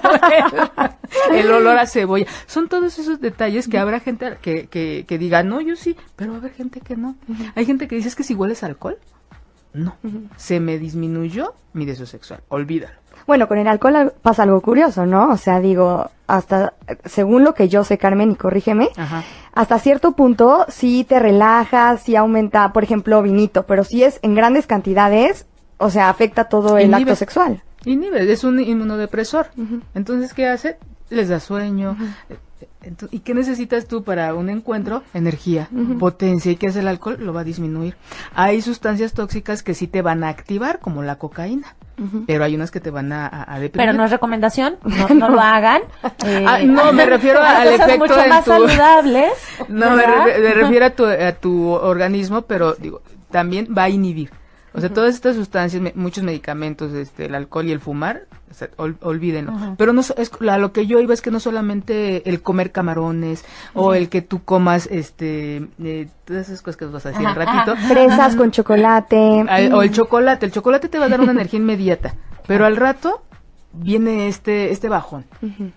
[1.32, 2.28] el olor a cebolla.
[2.46, 6.34] Son todos esos detalles que habrá gente que, que, que diga, no, yo sí, pero
[6.34, 7.16] va a haber gente que no.
[7.56, 9.00] Hay gente que dice, es que si hueles alcohol,
[9.74, 9.98] no.
[10.38, 13.00] Se me disminuyó mi deseo sexual, olvídalo.
[13.28, 15.30] Bueno, con el alcohol al- pasa algo curioso, ¿no?
[15.32, 16.74] O sea, digo, hasta,
[17.06, 19.24] según lo que yo sé, Carmen, y corrígeme, Ajá.
[19.54, 24.36] hasta cierto punto sí te relajas, sí aumenta, por ejemplo, vinito, pero si es en
[24.36, 25.46] grandes cantidades,
[25.78, 27.02] o sea, afecta todo el Inhibe.
[27.12, 27.62] acto sexual.
[27.86, 29.48] Inhibe, es un inmunodepresor.
[29.94, 30.78] Entonces, ¿qué hace?
[31.10, 31.98] Les da sueño.
[33.12, 35.04] ¿Y qué necesitas tú para un encuentro?
[35.14, 36.52] Energía, potencia.
[36.52, 37.18] ¿Y qué hace el alcohol?
[37.20, 37.96] Lo va a disminuir.
[38.36, 41.76] Hay sustancias tóxicas que sí te van a activar, como la cocaína.
[42.26, 43.88] Pero hay unas que te van a, a, a deprimir.
[43.88, 45.82] Pero no es recomendación, no, no lo hagan.
[46.26, 49.32] Eh, Ah, no, me refiero hay al cosas efecto mucho en más tu- saludables.
[49.68, 53.90] No, me, re- me refiero a tu, a tu organismo, pero digo, también va a
[53.90, 54.32] inhibir.
[54.76, 58.54] O sea, todas estas sustancias, me- muchos medicamentos, este, el alcohol y el fumar, o
[58.54, 59.54] sea, ol- olvídenlo.
[59.78, 60.14] Pero no es,
[60.50, 64.22] a lo que yo iba es que no solamente el comer camarones o el que
[64.22, 67.76] tú comas, este, eh, todas esas cosas que vas a decir al ratito.
[67.88, 69.46] Fresas con chocolate.
[69.48, 72.16] Al- o el chocolate, el chocolate te va a dar una energía inmediata,
[72.48, 73.22] pero al rato
[73.74, 75.26] viene este este bajón.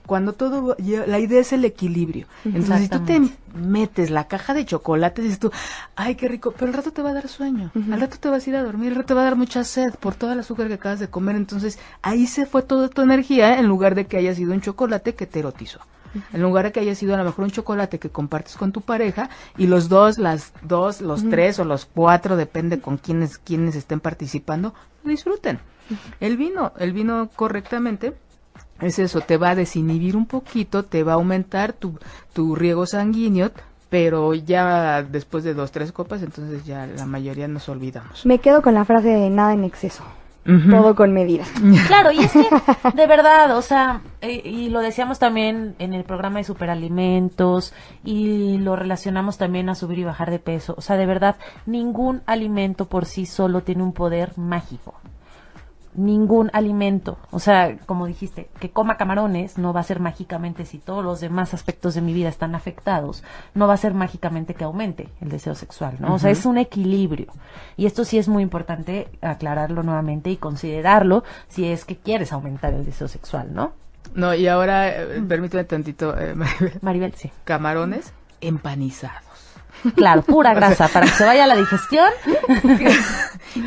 [0.06, 2.26] Cuando todo va- lle- la idea es el equilibrio.
[2.44, 5.50] Entonces, si tú te metes la caja de chocolate, dices tú,
[5.96, 7.70] "Ay, qué rico", pero al rato te va a dar sueño.
[7.92, 9.64] Al rato te vas a ir a dormir, al rato te va a dar mucha
[9.64, 11.36] sed por todo el azúcar que acabas de comer.
[11.36, 15.14] Entonces, ahí se fue toda tu energía en lugar de que haya sido un chocolate
[15.14, 15.80] que te erotizó.
[16.32, 18.80] En lugar de que haya sido a lo mejor un chocolate que compartes con tu
[18.80, 19.28] pareja
[19.58, 24.00] y los dos, las dos, los tres o los cuatro, depende con quienes, quienes estén
[24.00, 24.72] participando,
[25.04, 25.58] disfruten.
[26.20, 28.14] El vino, el vino correctamente
[28.80, 31.98] es eso, te va a desinhibir un poquito, te va a aumentar tu,
[32.32, 33.50] tu riego sanguíneo,
[33.88, 38.26] pero ya después de dos, tres copas, entonces ya la mayoría nos olvidamos.
[38.26, 40.04] Me quedo con la frase de nada en exceso,
[40.44, 41.44] todo con medida.
[41.86, 42.46] Claro, y es que,
[42.94, 47.72] de verdad, o sea, eh, y lo decíamos también en el programa de superalimentos,
[48.04, 50.74] y lo relacionamos también a subir y bajar de peso.
[50.76, 54.94] O sea, de verdad, ningún alimento por sí solo tiene un poder mágico.
[55.96, 57.18] Ningún alimento.
[57.30, 61.20] O sea, como dijiste, que coma camarones no va a ser mágicamente, si todos los
[61.20, 65.30] demás aspectos de mi vida están afectados, no va a ser mágicamente que aumente el
[65.30, 66.14] deseo sexual, ¿no?
[66.14, 67.32] O sea, es un equilibrio.
[67.76, 72.74] Y esto sí es muy importante aclararlo nuevamente y considerarlo si es que quieres aumentar
[72.74, 73.72] el deseo sexual, ¿no?
[74.14, 76.78] No, y ahora, eh, permíteme tantito, eh, Maribel.
[76.82, 77.30] Maribel, sí.
[77.44, 79.25] camarones empanizados.
[79.94, 82.08] Claro, pura grasa, para que se vaya la digestión.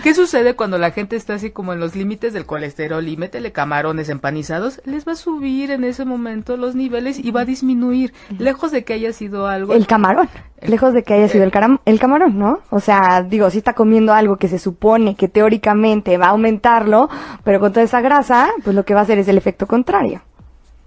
[0.04, 3.52] ¿Qué sucede cuando la gente está así como en los límites del colesterol y métele
[3.52, 4.82] camarones empanizados?
[4.86, 8.84] Les va a subir en ese momento los niveles y va a disminuir, lejos de
[8.84, 9.74] que haya sido algo.
[9.74, 10.30] El camarón,
[10.62, 12.60] lejos de que haya sido el, caram- el camarón, ¿no?
[12.70, 17.10] O sea, digo, si está comiendo algo que se supone que teóricamente va a aumentarlo,
[17.44, 20.22] pero con toda esa grasa, pues lo que va a hacer es el efecto contrario.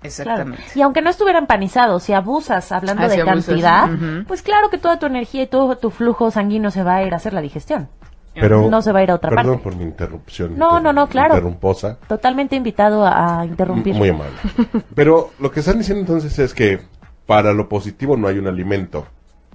[0.02, 0.42] Claro.
[0.42, 0.62] Exactamente.
[0.74, 3.88] Y aunque no estuvieran panizados, si abusas hablando Ah, si de abusas, cantidad,
[4.26, 7.12] pues claro que toda tu energía y todo tu flujo sanguíneo se va a ir
[7.14, 7.88] a hacer la digestión.
[8.34, 9.64] Pero, No se va a ir a otra perdón parte.
[9.64, 10.56] por mi interrupción.
[10.58, 11.34] No, no, no, claro.
[11.34, 11.98] Interrumposa.
[12.08, 13.94] Totalmente invitado a, a interrumpir.
[13.94, 14.32] Muy amable.
[14.94, 16.80] Pero lo que están diciendo entonces es que
[17.26, 19.06] para lo positivo no hay un alimento,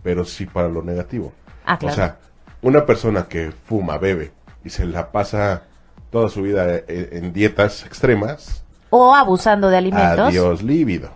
[0.04, 1.34] pero sí para lo negativo.
[1.66, 1.94] Ah, claro.
[1.94, 2.18] O sea,
[2.62, 4.32] una persona que fuma, bebe
[4.64, 5.64] y se la pasa
[6.12, 10.19] toda su vida eh, en dietas extremas, O abusando de alimentos.
[10.28, 11.10] adiós líbido.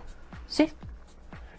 [0.46, 0.68] Sí.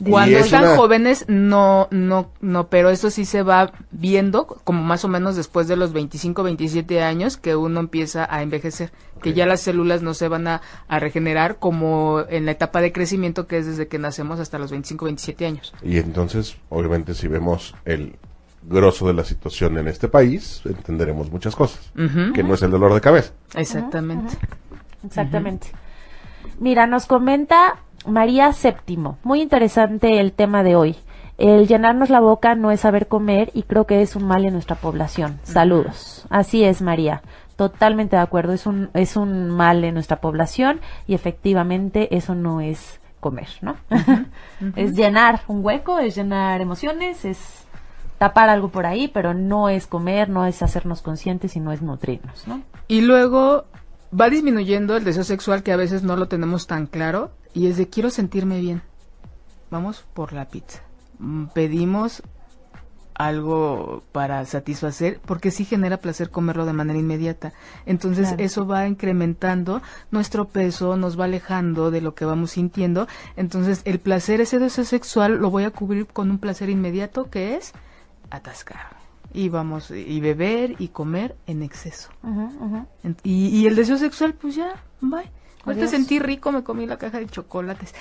[0.10, 4.84] Cuando es están una- jóvenes, no, no, no, pero eso sí se va viendo como
[4.84, 9.32] más o menos después de los 25, 27 años que uno empieza a envejecer, que
[9.34, 13.48] ya las células no se van a, a regenerar como en la etapa de crecimiento
[13.48, 15.74] que es desde que nacemos hasta los 25, 27 años.
[15.82, 18.18] Y entonces, obviamente, si vemos el
[18.64, 21.80] grosso de la situación en este país, entenderemos muchas cosas.
[22.34, 23.32] Que no es el dolor de cabeza.
[23.56, 24.36] Exactamente.
[25.06, 25.68] Exactamente.
[26.60, 29.18] Mira, nos comenta María Séptimo.
[29.24, 30.96] Muy interesante el tema de hoy.
[31.38, 34.54] El llenarnos la boca no es saber comer y creo que es un mal en
[34.54, 35.40] nuestra población.
[35.44, 36.26] Saludos.
[36.30, 37.22] Así es, María.
[37.56, 42.62] Totalmente de acuerdo, es un, es un mal en nuestra población y efectivamente eso no
[42.62, 43.78] es comer, ¿no?
[44.76, 47.66] es llenar un hueco, es llenar emociones, es
[48.18, 51.82] tapar algo por ahí, pero no es comer, no es hacernos conscientes y no es
[51.82, 52.62] nutrirnos, ¿no?
[52.88, 53.66] Y luego
[54.20, 57.78] va disminuyendo el deseo sexual que a veces no lo tenemos tan claro y es
[57.78, 58.82] de quiero sentirme bien.
[59.72, 60.82] Vamos por la pizza.
[61.20, 62.22] Mm, Pedimos
[63.16, 67.54] algo para satisfacer porque sí genera placer comerlo de manera inmediata.
[67.86, 68.44] Entonces Claro.
[68.44, 73.08] eso va incrementando nuestro peso, nos va alejando de lo que vamos sintiendo.
[73.36, 77.56] Entonces el placer, ese deseo sexual, lo voy a cubrir con un placer inmediato que
[77.56, 77.74] es
[78.32, 79.03] atascar.
[79.34, 82.10] Y vamos, y beber y comer en exceso.
[82.22, 82.86] Ujú.
[83.04, 85.30] En- Y, y el deseo sexual, pues ya, bye.
[85.66, 85.90] Ahorita Adiós.
[85.92, 87.96] sentí rico, me comí la caja de chocolates.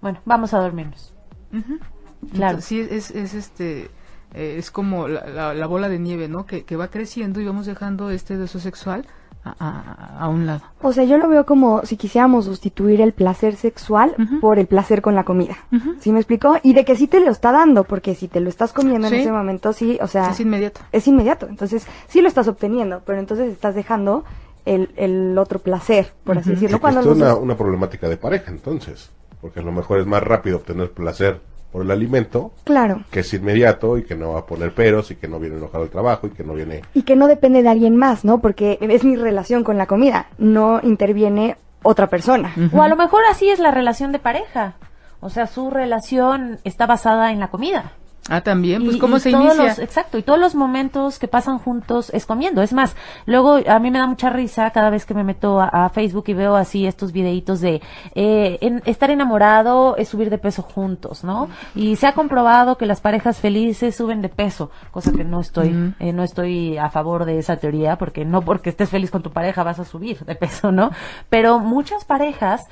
[0.00, 1.12] Bueno, vamos a dormirnos.
[1.50, 2.58] Claro.
[2.58, 3.90] Entonces, sí, es, es este,
[4.34, 6.46] eh, es como la, la- la bola de nieve, ¿no?
[6.46, 9.04] Que, que va creciendo y vamos dejando este deseo sexual
[9.44, 10.60] a, a- a un lado.
[10.82, 15.00] O sea, yo lo veo como si quisiéramos sustituir el placer sexual por el placer
[15.02, 15.56] con la comida.
[15.72, 15.94] Ujú.
[16.00, 16.56] ¿Sí me explicó?
[16.62, 19.14] Y de que sí te lo está dando, porque si te lo estás comiendo Sí.
[19.14, 20.80] en ese momento, sí, o sea, Es inmediato.
[20.92, 21.46] es inmediato.
[21.48, 24.24] Entonces, sí lo estás obteniendo, pero entonces estás dejando
[24.66, 26.80] el, el otro placer, por así decirlo.
[26.80, 29.10] Cuando es una, una problemática de pareja, entonces.
[29.40, 31.40] Porque a lo mejor es más rápido obtener placer
[31.72, 33.02] por el alimento, Claro.
[33.10, 35.84] que es inmediato y que no va a poner peros y que no viene enojado
[35.84, 36.82] al trabajo y que no viene...
[36.94, 38.40] Y que no depende de alguien más, ¿no?
[38.40, 42.52] Porque es mi relación con la comida, no interviene otra persona.
[42.72, 44.74] O a lo mejor así es la relación de pareja.
[45.20, 47.92] O sea, su relación está basada en la comida.
[48.28, 49.54] Ah, también, pues Y- cómo y se inicia.
[49.54, 52.62] los- exacto, y todos los momentos que pasan juntos es comiendo.
[52.62, 52.94] Es más,
[53.26, 56.24] luego a mí me da mucha risa cada vez que me meto a, a Facebook
[56.28, 57.80] y veo así estos videitos de
[58.14, 61.48] eh, en- estar enamorado es subir de peso juntos, ¿no?
[61.74, 65.68] Y se ha comprobado que las parejas felices suben de peso, cosa que no estoy,
[65.70, 65.94] Ujú.
[65.98, 69.30] eh, no estoy a favor de esa teoría, porque no porque estés feliz con tu
[69.32, 70.90] pareja vas a subir de peso, ¿no?
[71.30, 72.66] Pero muchas parejas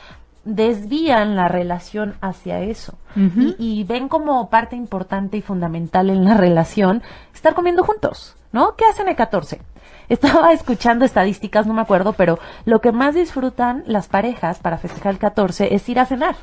[0.44, 6.34] desvían la relación hacia eso y, y ven como parte importante y fundamental en la
[6.34, 7.02] relación
[7.34, 8.74] estar comiendo juntos, ¿no?
[8.76, 9.60] ¿Qué hacen el 14?
[10.08, 15.12] Estaba escuchando estadísticas, no me acuerdo, pero lo que más disfrutan las parejas para festejar
[15.12, 16.36] el 14 es ir a cenar.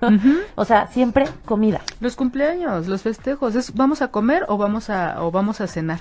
[0.54, 1.80] o sea, siempre comida.
[2.00, 6.00] Los cumpleaños, los festejos, es vamos a comer o vamos a o vamos a cenar,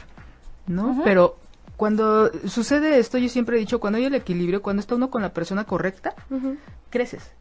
[0.67, 1.01] ¿no?
[1.03, 1.37] Pero
[1.77, 5.21] cuando sucede esto, yo siempre he dicho, cuando hay el equilibrio, cuando está uno con
[5.21, 6.15] la persona correcta,
[6.89, 7.31] creces.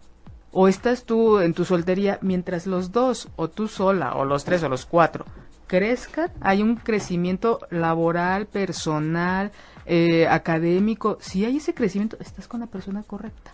[0.50, 4.62] O estás tú en tu soltería, mientras los dos, o tú sola, o los tres,
[4.62, 5.24] o los cuatro,
[5.66, 9.50] crezcan, hay un crecimiento laboral, personal,
[9.86, 11.18] eh, académico.
[11.20, 13.52] Si hay ese crecimiento, estás con la persona correcta.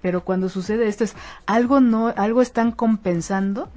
[0.00, 1.14] Pero cuando sucede esto es
[1.46, 3.68] algo no, algo están compensando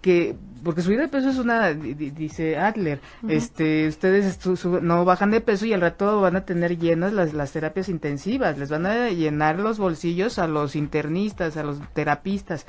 [0.00, 4.38] que porque subir de peso es una di- di- dice Adler este ustedes
[4.82, 8.58] no bajan de peso y al rato van a tener llenas las, las terapias intensivas
[8.58, 12.66] les van a llenar los bolsillos a los internistas a los terapistas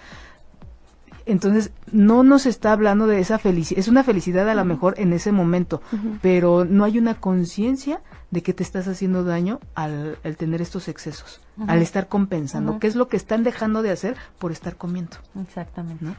[1.26, 5.14] entonces no nos está hablando de esa felicidad es una felicidad a lo mejor en
[5.14, 5.82] ese momento
[6.22, 10.88] pero no hay una conciencia de que te estás haciendo daño al, al tener estos
[10.88, 12.80] excesos al estar compensando Ujú.
[12.80, 16.04] qué es lo que están dejando de hacer por estar comiendo Exactamente.
[16.06, 16.16] ¿no?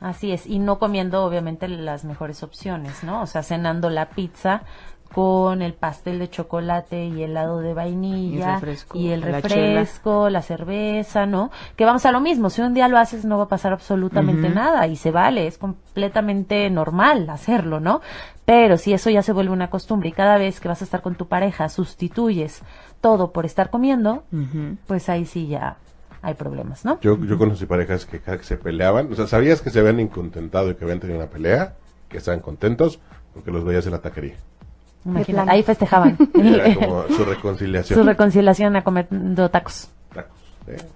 [0.00, 3.22] Así es, y no comiendo obviamente las mejores opciones, ¿no?
[3.22, 4.62] O sea, cenando la pizza
[5.12, 10.42] con el pastel de chocolate y helado de vainilla Y refresco, y el refresco, la,
[10.42, 11.50] cerveza, ¿no?
[11.76, 14.48] Que vamos a lo mismo, si un día lo haces no va a pasar absolutamente
[14.50, 18.00] nada y se vale, es completamente normal hacerlo, ¿no?
[18.44, 21.02] Pero si eso ya se vuelve una costumbre y cada vez que vas a estar
[21.02, 22.62] con tu pareja sustituyes
[23.00, 24.24] todo por estar comiendo,
[24.86, 25.76] pues ahí sí ya
[26.22, 27.00] hay problemas, ¿no?
[27.00, 30.00] Yo, yo conocí parejas que cada que se peleaban, o sea, sabías que se habían
[30.00, 31.74] incontentado y que habían tenido una pelea,
[32.08, 33.00] que estaban contentos,
[33.34, 34.36] porque los veías en la taquería.
[35.04, 36.18] Imagínate, ahí festejaban.
[36.34, 37.98] Era como su reconciliación.
[37.98, 39.88] su reconciliación a comiendo tacos.
[40.12, 40.37] Tacos.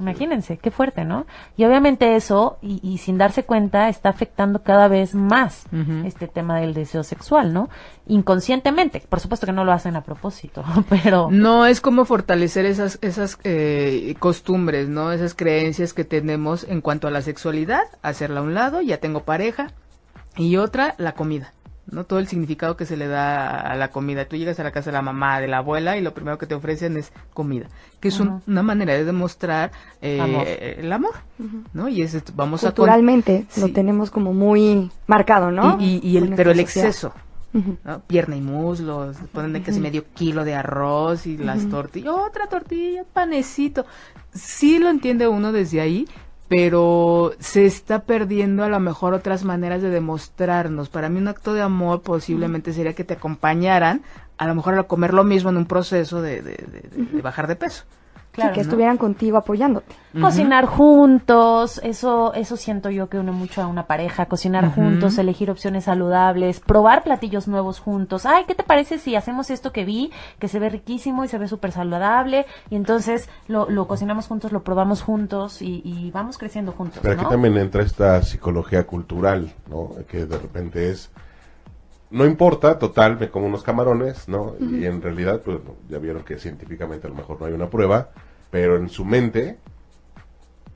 [0.00, 1.26] Imagínense, qué fuerte, ¿no?
[1.56, 5.64] Y obviamente eso, y, y sin darse cuenta, está afectando cada vez más
[6.04, 7.68] este tema del deseo sexual, ¿no?
[8.06, 9.02] Inconscientemente.
[9.08, 11.28] Por supuesto que no lo hacen a propósito, pero...
[11.30, 15.12] No, es como fortalecer esas, esas eh, costumbres, ¿no?
[15.12, 19.24] Esas creencias que tenemos en cuanto a la sexualidad, hacerla a un lado, ya tengo
[19.24, 19.72] pareja,
[20.36, 21.52] y otra, la comida,
[21.92, 22.04] ¿no?
[22.04, 24.24] Todo el significado que se le da a la comida.
[24.24, 26.46] Tú llegas a la casa de la mamá, de la abuela, y lo primero que
[26.46, 27.66] te ofrecen es comida,
[28.00, 30.44] que es un- una manera de demostrar eh, Amor.
[30.48, 31.12] el amor,
[31.72, 31.88] ¿no?
[31.88, 32.68] Y es, vamos a...
[32.68, 33.72] con- Culturalmente lo Sí.
[33.72, 35.76] tenemos como muy marcado, ¿no?
[35.80, 36.88] Y, y- y el, pero el sociedad.
[36.88, 37.12] exceso.
[38.06, 43.04] Pierna y muslos, ponen de casi medio kilo de arroz y las tortillas, otra tortilla,
[43.12, 43.84] panecito.
[44.32, 46.08] Sí lo entiende uno desde ahí,
[46.52, 50.90] pero se está perdiendo a lo mejor otras maneras de demostrarnos.
[50.90, 54.02] Para mí un acto de amor posiblemente sería que te acompañaran,
[54.36, 57.46] a lo mejor a comer lo mismo en un proceso de, de, de- de bajar
[57.46, 57.84] de peso.
[58.34, 59.94] Sí, que estuvieran contigo apoyándote.
[60.18, 65.50] Cocinar juntos, eso, eso siento yo que une mucho a una pareja, cocinar juntos, elegir
[65.50, 68.24] opciones saludables, probar platillos nuevos juntos.
[68.26, 71.38] Ay, ¿qué te parece si hacemos esto que vi, que se ve riquísimo y se
[71.38, 72.46] ve súper saludable?
[72.70, 77.14] Y entonces lo, lo cocinamos juntos, lo probamos juntos y, y vamos creciendo juntos, Pero
[77.14, 77.30] aquí ¿no?
[77.30, 79.90] también entra esta psicología cultural, ¿no?
[80.08, 81.10] Que de repente es,
[82.12, 84.54] no importa, total, me como unos camarones, ¿no?
[84.60, 85.58] Y en realidad, pues
[85.88, 88.10] ya vieron que científicamente a lo mejor no hay una prueba,
[88.50, 89.58] pero en su mente,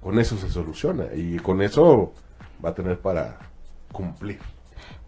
[0.00, 2.12] con eso se soluciona y con eso
[2.64, 3.38] va a tener para
[3.92, 4.38] cumplir.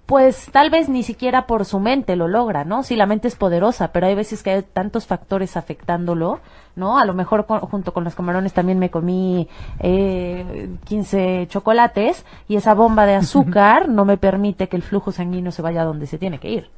[0.09, 2.83] Pues tal vez ni siquiera por su mente lo logra, ¿no?
[2.83, 6.41] Sí, la mente es poderosa, pero hay veces que hay tantos factores afectándolo,
[6.77, 6.99] ¿no?
[6.99, 9.49] A lo mejor con- junto con los camarones también me comí
[9.81, 15.53] eh, 15 chocolates y esa bomba de azúcar no me permite que el flujo sanguíneo
[15.53, 16.71] se vaya donde se tiene que ir.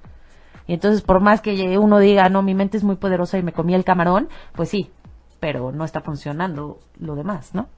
[0.67, 3.53] Y entonces, por más que uno diga, no, mi mente es muy poderosa y me
[3.53, 4.91] comí el camarón, pues sí,
[5.39, 7.69] pero no está funcionando lo demás, ¿no?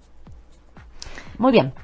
[1.37, 1.75] Muy bien.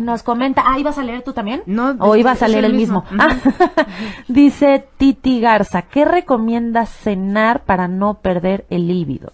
[0.00, 1.62] Nos comenta, ah, ¿ibas a leer tú también?
[1.66, 3.04] No, o ibas a leer el el mismo.
[3.10, 3.18] mismo.
[3.22, 3.36] Ah,
[4.28, 9.32] Dice Titi Garza, ¿qué recomiendas cenar para no perder el líbido?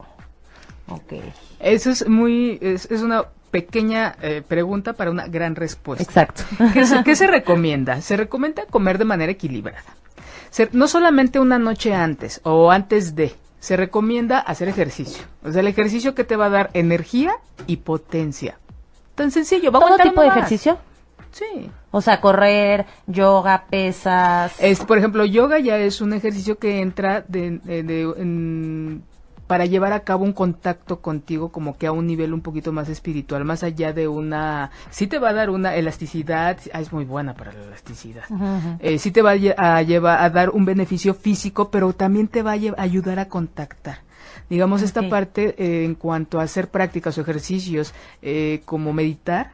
[0.89, 1.15] Ok,
[1.61, 6.03] Eso es muy, es, es una pequeña eh, pregunta para una gran respuesta.
[6.05, 6.43] exacto.
[6.73, 8.01] ¿Qué se, qué se recomienda?
[8.01, 9.83] Se recomienda comer de manera equilibrada.
[10.51, 15.25] Se- no solamente una noche antes o antes de, se recomienda hacer ejercicio.
[15.45, 17.33] O sea, el ejercicio que te va a dar energía
[17.67, 18.59] y potencia.
[19.15, 20.37] Tan sencillo, va a ¿Todo tipo de más.
[20.37, 20.79] ejercicio?
[21.31, 21.71] Sí.
[21.91, 24.55] O sea, correr, yoga, pesas.
[24.61, 29.03] Es, por ejemplo, yoga ya es un ejercicio que entra de, de- de- en-
[29.47, 32.89] para llevar a cabo un contacto contigo como que a un nivel un poquito más
[32.89, 34.71] espiritual, más allá de una...
[34.91, 38.25] Sí te va a dar una elasticidad, ah, es muy buena para la elasticidad.
[38.81, 42.27] Eh, sí te va a, lle- a llevar a dar un beneficio físico, pero también
[42.29, 43.99] te va a ayudar a contactar.
[44.51, 49.53] Digamos, esta parte eh, en cuanto a hacer prácticas o ejercicios eh, como meditar,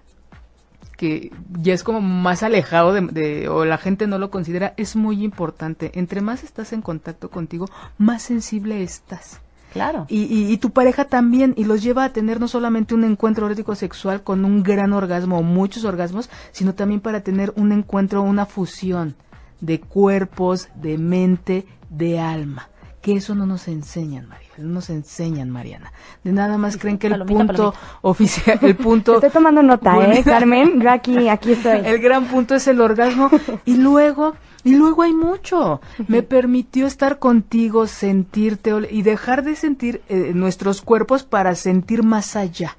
[0.97, 4.97] que ya es como más alejado de, de- o la gente no lo considera, es
[4.97, 5.93] muy importante.
[5.95, 9.41] Entre más estás en contacto contigo, más sensible estás.
[9.73, 10.05] Claro.
[10.09, 13.47] Y, y, y tu pareja también, y los lleva a tener no solamente un encuentro
[13.47, 18.21] erótico sexual con un gran orgasmo o muchos orgasmos, sino también para tener un encuentro,
[18.23, 19.15] una fusión
[19.61, 22.69] de cuerpos, de mente, de alma.
[23.01, 25.93] Que eso no nos enseñan, no nos enseñan, Mariana.
[26.25, 27.99] De nada más creen que el Palomita, punto palomita.
[28.03, 29.15] oficial, el punto...
[29.17, 30.81] Estoy tomando nota, ¿eh, Carmen?
[30.81, 31.81] Yo aquí, aquí estoy.
[31.85, 33.31] el gran punto es el orgasmo
[33.65, 35.81] y luego y luego hay mucho.
[36.07, 42.37] Me permitió estar contigo, sentirte y dejar de sentir eh, nuestros cuerpos para sentir más
[42.37, 42.77] allá.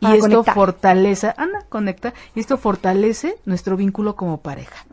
[0.00, 0.54] Y esto conectar.
[0.54, 4.86] fortalece, Ana, conecta, y esto fortalece nuestro vínculo como pareja.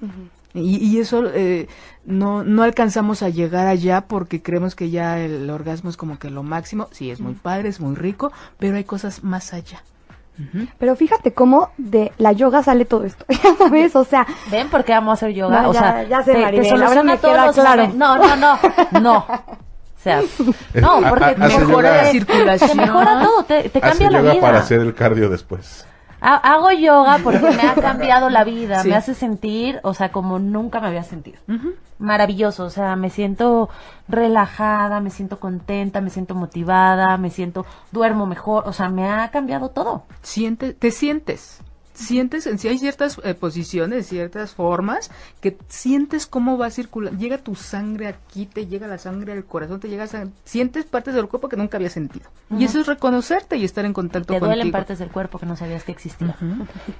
[0.57, 1.67] Y, y eso eh,
[2.05, 6.29] no, no alcanzamos a llegar allá porque creemos que ya el orgasmo es como que
[6.29, 6.87] lo máximo.
[6.91, 9.83] Sí, es muy padre, es muy rico, pero hay cosas más allá.
[10.77, 14.83] Pero fíjate cómo de la yoga sale todo esto, ya sabes, o sea, ¿Ven por
[14.85, 15.63] qué vamos a hacer yoga?
[15.63, 17.89] No, o ya- sea, ya sé, te- te, ahora me queda claro.
[17.95, 18.59] No, no, no,
[19.01, 19.17] no.
[19.17, 20.21] O sea,
[20.75, 22.69] no, porque Mejora yoga- la circulación.
[22.69, 24.41] te mejora todo, te, te cambia la yoga vida.
[24.41, 25.87] para hacer el cardio después.
[26.21, 28.89] Ha- Hago yoga porque me ha cambiado la vida, Sí.
[28.89, 31.39] me hace sentir, o sea, como nunca me había sentido.
[31.99, 33.69] Maravilloso, o sea, me siento
[34.07, 39.29] relajada, me siento contenta, me siento motivada, me siento, duermo mejor, o sea, me ha
[39.29, 40.03] cambiado todo.
[40.21, 41.61] siente, te sientes.
[41.97, 45.09] Sientes, en sí hay ciertas eh, posiciones, ciertas formas
[45.41, 47.13] que sientes cómo va a circular.
[47.17, 51.15] Llega tu sangre aquí, te llega la sangre al corazón, te llega sang- sientes partes
[51.15, 52.29] del cuerpo que nunca habías sentido.
[52.55, 54.45] Y eso es reconocerte y estar en contacto Te contigo.
[54.45, 56.35] duelen partes del cuerpo que no sabías que existían.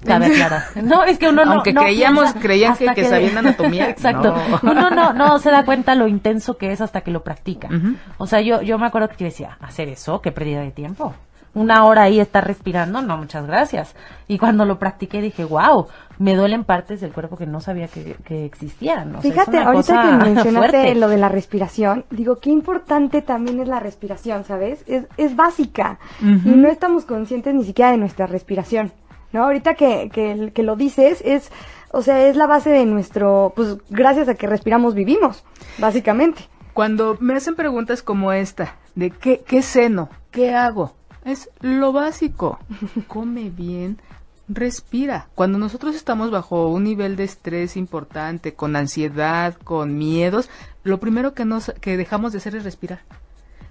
[0.03, 0.63] Cabe aclarar.
[0.83, 1.51] No, es que uno no.
[1.53, 3.89] Aunque no creíamos- creían que- que sabían anatomía.
[3.91, 4.35] Exacto.
[4.63, 4.71] No.
[4.71, 7.69] Uno no, no se da cuenta lo intenso que es hasta que lo practica.
[8.17, 11.13] O sea, yo, yo me acuerdo que yo decía, hacer eso, qué pérdida de tiempo.
[11.57, 13.95] Una hora ahí estar respirando, no, muchas gracias.
[14.27, 15.87] Y cuando lo practiqué dije, wow,
[16.19, 19.15] me duelen partes del cuerpo que no sabía que, que existían.
[19.15, 20.95] O sea, es Fíjate, ahorita que mencionaste fuerte.
[20.95, 24.83] lo de la respiración, digo, qué importante también es la respiración, ¿sabes?
[24.85, 28.91] Es, es básica y no estamos conscientes ni siquiera de nuestra respiración,
[29.33, 29.43] ¿no?
[29.43, 31.51] Ahorita que, que, que lo dices, es,
[31.91, 35.43] o sea, es la base de nuestro, pues gracias a que respiramos vivimos,
[35.79, 36.43] básicamente.
[36.73, 40.93] Cuando me hacen preguntas como esta, de qué, qué ceno, qué hago,
[41.27, 42.59] es lo básico.
[43.07, 43.99] Come bien,
[44.47, 45.27] respira.
[45.35, 50.49] Cuando nosotros estamos bajo un nivel de estrés importante, con ansiedad, con miedos,
[50.83, 53.01] lo primero que nos que dejamos de hacer es respirar.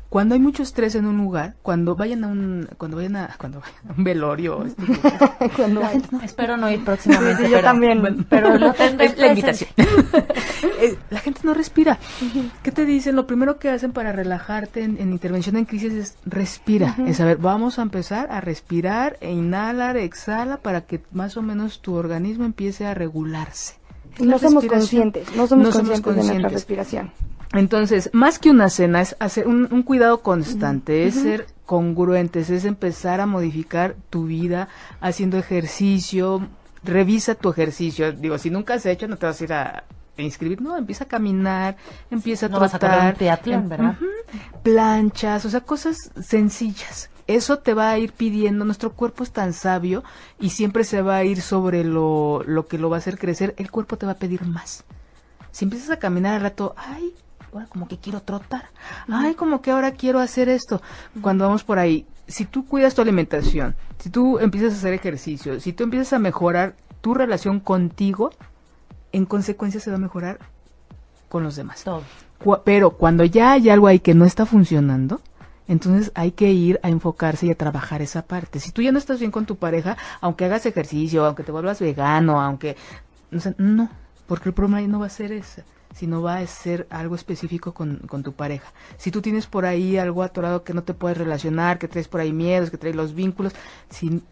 [0.09, 3.61] Cuando hay mucho estrés en un lugar, cuando vayan a un, cuando vayan a, cuando
[3.61, 4.83] vayan a un velorio, este,
[5.57, 7.45] Cuando hay- Espero no ir próximamente.
[7.45, 8.27] Sí, yo pero- también.
[8.29, 9.71] Pero lo tendré es la invitación.
[10.81, 11.99] Eh, la gente no respira.
[12.63, 13.17] ¿Qué te dicen?
[13.17, 16.97] Lo primero que hacen para relajarte en, en intervención en crisis es respira.
[17.07, 21.81] Es saber, vamos a empezar a respirar e inhalar, exhala para que más o menos
[21.81, 23.75] tu organismo empiece a regularse.
[24.19, 26.53] No somos conscientes, no somos No somos conscientes de nuestra conscientes.
[26.53, 27.11] respiración.
[27.53, 32.65] Entonces, más que una cena, es hacer un, un cuidado constante, es ser congruentes, es
[32.65, 34.69] empezar a modificar tu vida
[35.01, 36.49] haciendo ejercicio,
[36.83, 38.13] revisa tu ejercicio.
[38.13, 39.85] Digo, si nunca has hecho, no te vas a ir a
[40.19, 41.77] inscribir, no, empieza a caminar,
[42.11, 43.97] empieza a No vas a un em- ¿verdad?
[44.63, 47.11] planchas, o sea, cosas sencillas.
[47.27, 50.05] Eso te va a ir pidiendo, nuestro cuerpo es tan sabio
[50.39, 53.55] y siempre se va a ir sobre lo, lo que lo va a hacer crecer,
[53.59, 54.85] el cuerpo te va a pedir más.
[55.51, 57.15] Si empiezas a caminar al rato, ay,
[57.53, 58.71] ahora como que quiero trotar,
[59.09, 60.81] ay, como que ahora quiero hacer esto.
[61.21, 65.61] Cuando vamos por ahí, si tú cuidas tu alimentación, si tú empiezas a hacer ejercicio,
[65.61, 68.31] si tú empiezas a mejorar tu relación contigo,
[69.13, 70.39] en consecuencia se va a mejorar
[71.29, 71.85] con los demás.
[71.85, 72.03] Todo.
[72.65, 75.21] Pero cuando ya hay algo ahí que no está funcionando,
[75.69, 78.61] entonces hay que ir a enfocarse y a trabajar esa parte.
[78.61, 81.81] Si tú ya no estás bien con tu pareja, aunque hagas ejercicio, aunque te vuelvas
[81.81, 82.77] vegano, aunque...
[83.35, 83.89] o sea, no,
[84.27, 85.65] porque el problema ahí no va a ser ese,
[85.97, 88.71] sino va a ser algo específico con, con tu pareja.
[88.99, 92.21] Si tú tienes por ahí algo atorado que no te puedes relacionar, que traes por
[92.21, 93.55] ahí miedos, que traes los vínculos,
[93.89, 94.23] si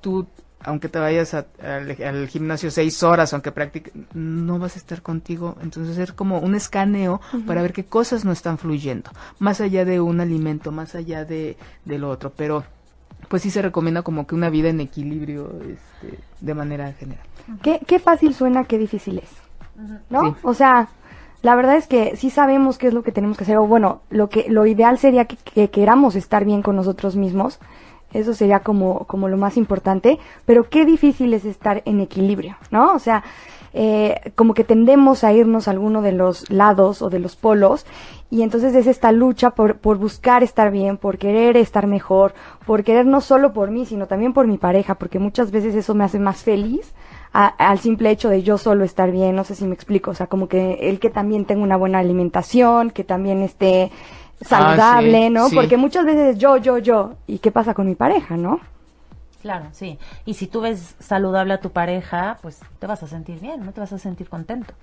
[0.00, 0.26] tú
[0.60, 5.00] aunque te vayas a- al, al gimnasio seis horas, aunque practiques, no vas a estar
[5.00, 5.56] contigo.
[5.62, 10.00] Entonces es como un escaneo para ver qué cosas no están fluyendo, más allá de
[10.00, 12.32] un alimento, más allá de, de lo otro.
[12.36, 12.64] Pero
[13.28, 17.24] pues sí se recomienda como que una vida en equilibrio este, de manera general.
[17.62, 19.30] Qué, qué fácil suena, qué difícil es.
[20.08, 20.22] ¿No?
[20.22, 20.40] Sí.
[20.42, 20.88] O sea,
[21.46, 23.58] la verdad es que sí sabemos qué es lo que tenemos que hacer.
[23.58, 27.60] O bueno, lo que lo ideal sería que, que queramos estar bien con nosotros mismos.
[28.12, 30.18] Eso sería como, como lo más importante.
[30.44, 32.94] Pero qué difícil es estar en equilibrio, ¿no?
[32.94, 33.22] O sea,
[33.74, 37.86] eh, como que tendemos a irnos a alguno de los lados o de los polos.
[38.28, 42.34] Y entonces es esta lucha por, por buscar estar bien, por querer estar mejor,
[42.66, 45.94] por querer no solo por mí, sino también por mi pareja, porque muchas veces eso
[45.94, 46.92] me hace más feliz
[47.44, 50.14] a- al simple hecho de yo solo estar bien, no sé si me explico, o
[50.14, 53.90] sea, como que el que también tenga una buena alimentación, que también esté
[54.40, 55.48] saludable, Ah, sí, ¿no?
[55.48, 55.54] sí.
[55.56, 58.60] Porque muchas veces es yo, yo, yo, ¿y qué pasa con mi pareja, no?
[59.42, 59.98] Claro, sí.
[60.24, 63.72] Y si tú ves saludable a tu pareja, pues te vas a sentir bien, no
[63.72, 64.74] te vas a sentir contento.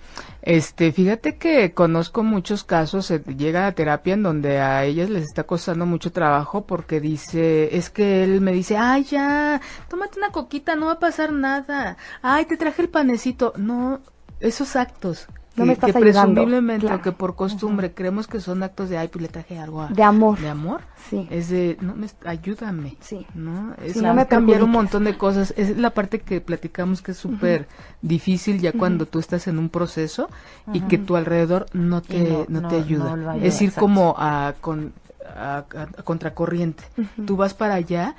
[0.42, 5.26] Este, fíjate que conozco muchos casos, se llega a terapia en donde a ellas les
[5.26, 10.32] está costando mucho trabajo porque dice, es que él me dice, ay ya, tómate una
[10.32, 14.02] coquita, no va a pasar nada, ay te traje el panecito, no,
[14.40, 15.28] esos actos.
[15.56, 16.98] No que, me estás que ayudando, presumiblemente claro.
[17.00, 19.88] o que por costumbre creemos que son actos de ay pues le traje algo a-
[19.90, 20.40] De amor.
[20.40, 21.28] de amor Sí.
[21.30, 23.28] es de no me ayúdame Sí.
[23.36, 25.54] no es Sí, no me cambiar un montón de cosas.
[25.58, 27.68] Es la parte que platicamos que es súper
[28.02, 30.28] difícil ya cuando tú estás en un proceso
[30.74, 33.16] y que tu alrededor no te no- no, no- te ayuda.
[33.38, 33.82] es ir exacto.
[33.82, 34.94] como a, con,
[35.36, 36.84] a, a- a contracorriente
[37.28, 38.16] tú vas para allá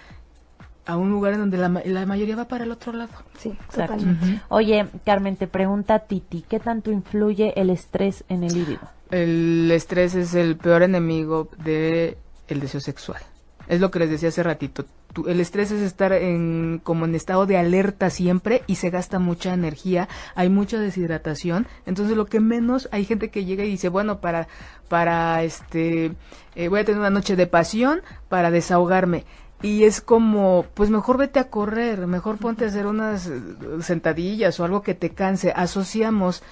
[0.87, 3.49] a un lugar en donde la, ma- la mayoría va para el otro lado Sí,
[3.51, 3.95] Exacto.
[3.95, 4.41] totalmente.
[4.49, 8.81] Oye, Carmen, te pregunta Titi, ¿qué tanto influye el estrés en el líbido?
[9.11, 12.19] el estrés es el peor enemigo de
[12.49, 13.21] el deseo sexual.
[13.69, 14.85] Es lo que les decía hace ratito.
[15.13, 19.19] Tú- el estrés es estar en como en estado de alerta siempre y se gasta
[19.21, 21.67] mucha energía, hay mucha deshidratación.
[21.87, 24.49] Entonces lo que menos hay gente que llega y dice, bueno, para
[24.89, 26.13] para este
[26.57, 29.25] eh, voy a tener una noche de pasión para desahogarme.
[29.65, 33.41] Y es como, pues mejor vete a correr, mejor ponte a hacer unas eh,
[33.81, 35.53] sentadillas o algo que te canse.
[35.57, 36.43] Asociamos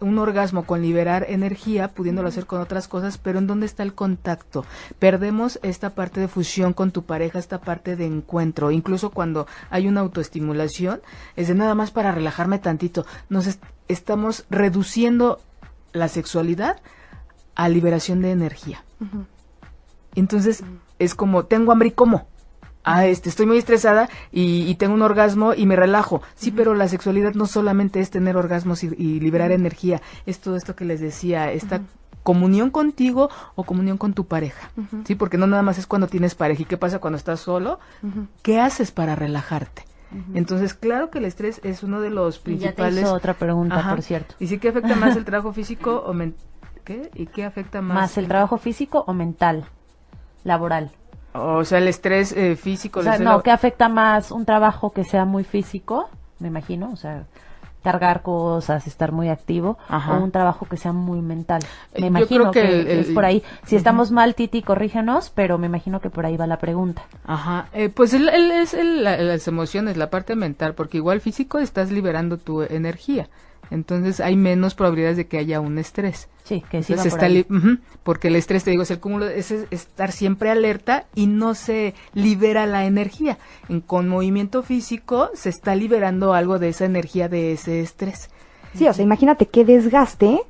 [0.00, 3.94] un orgasmo con liberar energía, pudiéndolo hacer con otras cosas, pero ¿en dónde está el
[3.94, 4.64] contacto?
[4.98, 8.72] Perdemos esta parte de fusión con tu pareja, esta parte de encuentro.
[8.72, 11.00] Incluso cuando hay una autoestimulación,
[11.36, 13.06] es de nada más para relajarme tantito.
[13.28, 15.38] Nos est- estamos reduciendo
[15.92, 16.80] la sexualidad
[17.54, 18.84] a liberación de energía.
[20.14, 20.64] Entonces
[20.98, 22.26] es como, tengo hambre y como.
[22.88, 26.22] Ah, este, estoy muy estresada y, y tengo un orgasmo y me relajo.
[26.36, 30.54] Sí, pero la sexualidad no solamente es tener orgasmos y, y liberar energía, es todo
[30.56, 31.80] esto que les decía, esta
[32.22, 34.70] comunión contigo o comunión con tu pareja.
[35.04, 36.62] Sí, porque no nada más es cuando tienes pareja.
[36.62, 37.78] ¿Y qué pasa cuando estás solo?
[38.42, 39.84] ¿Qué haces para relajarte?
[40.34, 43.02] Entonces, claro que el estrés es uno de los Y ya te principales.
[43.02, 43.90] hizo otra pregunta, Ajá.
[43.90, 44.34] por cierto.
[44.38, 46.36] ¿Y sí que afecta más el trabajo físico o men-
[46.84, 47.10] ¿Qué?
[47.14, 47.94] ¿Y qué afecta más?
[47.96, 49.64] ¿Más el trabajo físico o mental?
[50.44, 50.92] Laboral.
[51.38, 53.00] O sea, el estrés eh, físico.
[53.00, 56.08] O sea, no, ¿qué afecta más un trabajo que sea muy físico?
[56.38, 57.24] Me imagino, o sea,
[57.82, 60.18] cargar cosas, estar muy activo, Ajá.
[60.18, 61.62] o un trabajo que sea muy mental.
[61.94, 63.42] Eh, Me yo imagino creo que que, el- el- es por ahí.
[63.64, 67.02] Si estamos mal, Titi, corrígenos, pero me imagino que por ahí va la pregunta.
[67.24, 71.92] Ajá, eh, pues el, es la- las emociones, la parte mental, porque igual físico estás
[71.92, 73.28] liberando tu energía,
[73.70, 76.28] entonces hay menos probabilidades de que haya un estrés.
[76.46, 77.44] Sí, que sí Entonces está ahí.
[78.04, 81.54] porque el estrés, te digo, es el cúmulo, es es estar siempre alerta y no
[81.54, 83.36] se libera la energía.
[83.68, 88.30] En, con movimiento físico se está liberando algo de esa energía de ese estrés.
[88.74, 90.40] Sí, o sea, imagínate qué desgaste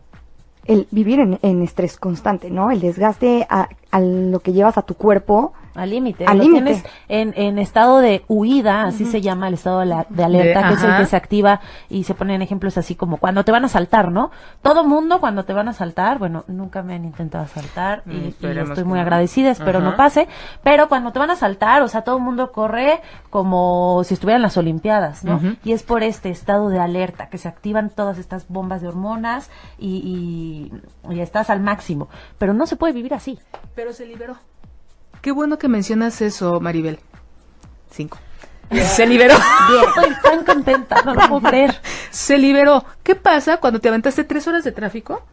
[0.66, 2.70] el vivir en, en estrés constante, ¿no?
[2.70, 5.54] El desgaste a, a lo que llevas a tu cuerpo.
[5.76, 6.24] Al límite.
[6.26, 6.64] Al Lo límite.
[6.64, 10.62] tienes en, en estado de huida, así se llama el estado de, la- de alerta,
[10.62, 13.52] De- que es el que se activa y se ponen ejemplos así como cuando te
[13.52, 14.30] van a saltar, ¿no?
[14.62, 18.28] Todo mundo cuando te van a saltar, bueno, nunca me han intentado asaltar Mm, y-
[18.28, 19.02] estoy muy no.
[19.02, 20.28] agradecida, espero no pase,
[20.62, 23.00] pero cuando te van a saltar, o sea, todo el mundo corre
[23.30, 25.40] como si estuvieran las Olimpiadas, ¿no?
[25.64, 29.50] Y es por este estado de alerta que se activan todas estas bombas de hormonas
[29.78, 30.70] y,
[31.10, 32.08] y, y estás al máximo,
[32.38, 33.38] pero no se puede vivir así.
[33.74, 34.36] Pero se liberó.
[35.26, 37.00] Qué bueno que mencionas eso, Maribel.
[37.90, 38.16] Cinco.
[38.94, 39.34] Se liberó.
[39.34, 41.74] Estoy tan contenta, no lo puedo creer.
[42.10, 42.84] se liberó.
[43.02, 45.26] ¿Qué pasa cuando te aventaste tres horas de tráfico?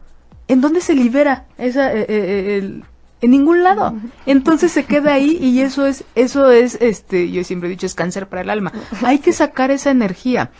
[0.48, 2.84] ¿En dónde se libera esa eh, eh, el-
[3.20, 3.94] en ningún lado.
[4.26, 7.94] Entonces se queda ahí y eso es eso es este yo siempre he dicho es
[7.94, 8.72] cáncer para el alma.
[9.04, 10.50] Hay que sacar esa energía.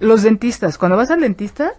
[0.00, 1.74] Los dentistas, cuando vas al dentista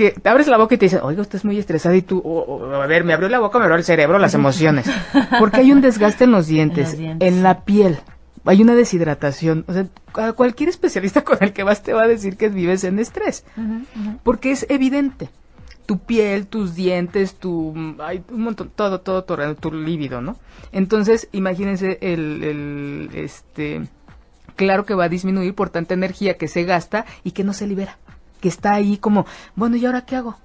[0.00, 2.22] que te abres la boca y te dicen, oiga, usted es muy estresada y tú,
[2.24, 4.86] "Oh, oh, a ver, me abrió la boca, me abrió el cerebro, las emociones.
[5.38, 7.98] Porque hay un desgaste en los dientes, En la piel.
[8.46, 9.64] Hay una deshidratación.
[9.68, 9.86] O sea,
[10.32, 13.44] cualquier especialista con el que vas te va a decir que vives en estrés.
[14.22, 15.28] Porque es evidente.
[15.86, 17.74] Tu piel, tus dientes, tu...
[18.00, 20.36] Hay un montón, todo, todo, todo, tu líbido, ¿no?
[20.72, 23.82] Entonces, imagínense el, el, este...
[24.56, 27.66] Claro que va a disminuir por tanta energía que se gasta y que no se
[27.66, 27.98] libera.
[28.40, 30.36] Que está ahí como, bueno, ¿y ahora qué hago?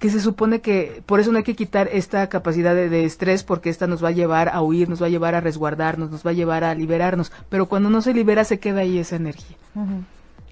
[0.00, 3.44] que se supone que por eso no hay que quitar esta capacidad de, de estrés
[3.44, 6.26] porque esta nos va a llevar a huir, nos va a llevar a resguardarnos, nos
[6.26, 9.58] va a llevar a liberarnos, pero cuando no se libera se queda ahí esa energía.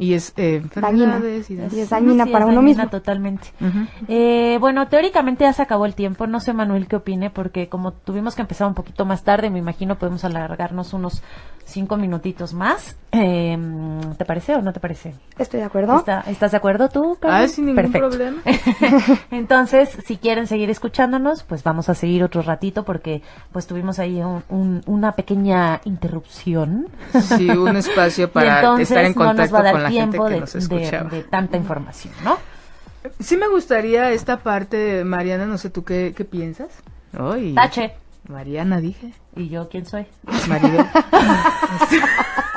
[0.01, 1.21] Y es eh, Dañina.
[1.49, 2.89] y es dañina Sí, para es uno dañina mismo.
[2.89, 3.49] Totalmente.
[4.07, 6.27] Eh, bueno, teóricamente ya se acabó el tiempo.
[6.29, 9.59] No sé, Manuel, qué opine, porque como tuvimos que empezar un poquito más tarde, me
[9.59, 11.23] imagino podemos alargarnos unos
[11.65, 12.97] cinco minutitos más.
[13.13, 13.59] Eh,
[14.17, 15.15] ¿Te parece o no te parece?
[15.37, 15.97] Estoy de acuerdo.
[15.99, 17.43] ¿Está- ¿Estás de acuerdo tú, Carmen?
[17.45, 18.09] Ah, sin ningún Perfecto.
[18.09, 18.39] problema.
[19.31, 23.23] Entonces, si quieren seguir escuchándonos, pues vamos a seguir otro ratito porque
[23.53, 26.89] pues tuvimos ahí un- un- una pequeña interrupción.
[27.21, 29.88] Sí, un espacio para entonces estar en no nos contacto va a dar con la
[29.89, 30.59] tiempo que de, nos de-
[31.11, 32.39] de tanta información, ¿no?
[33.20, 36.68] Sí me gustaría esta parte, Mariana, no sé tú qué, qué piensas.
[37.18, 37.95] Ay, Tache.
[38.28, 39.12] Mariana, dije.
[39.36, 40.07] ¿Y yo quién soy?
[40.49, 40.84] Maribel.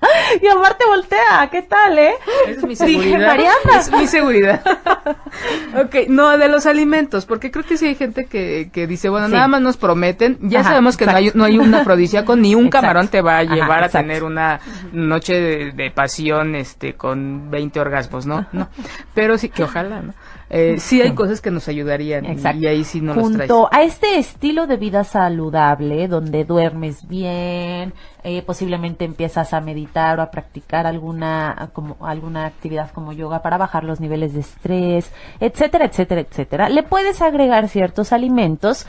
[0.42, 2.12] Y aparte voltea, ¿qué tal, eh?
[2.48, 3.26] Es mi Dije, seguridad.
[3.26, 3.78] Mariana.
[3.78, 4.60] Es mi seguridad.
[5.84, 9.26] ok, no, de los alimentos, porque creo que sí hay gente que, que dice, bueno,
[9.28, 9.32] Sí.
[9.34, 10.38] nada más nos prometen.
[10.42, 12.82] Ya Ajá, sabemos que no hay, no hay un afrodisíaco, ni un Exacto.
[12.86, 14.06] camarón te va a Ajá, llevar a exacto.
[14.08, 14.60] tener una
[14.92, 18.46] noche de, de pasión este con 20 orgasmos, ¿no?
[18.52, 18.68] No.
[19.14, 20.14] Pero sí, que ojalá, ¿no?
[20.48, 22.58] Eh, sí hay cosas que nos ayudarían y- Exacto.
[22.60, 23.50] y ahí sí no los traes.
[23.50, 27.92] Junto a este estilo de vida saludable, donde duermes bien,
[28.22, 33.58] eh, posiblemente empiezas a meditar o a practicar alguna, como, alguna actividad como yoga para
[33.58, 38.86] bajar los niveles de estrés, etcétera, etcétera, etcétera, le puedes agregar ciertos alimentos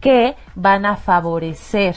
[0.00, 1.96] que van a favorecer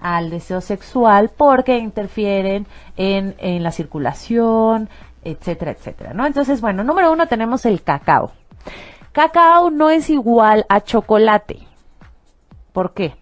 [0.00, 4.88] al deseo sexual porque interfieren en, en la circulación,
[5.24, 6.26] etcétera, etcétera, ¿no?
[6.26, 8.32] Entonces, bueno, número uno tenemos el cacao.
[9.12, 11.60] Cacao no es igual a chocolate.
[12.72, 13.14] ¿Por qué?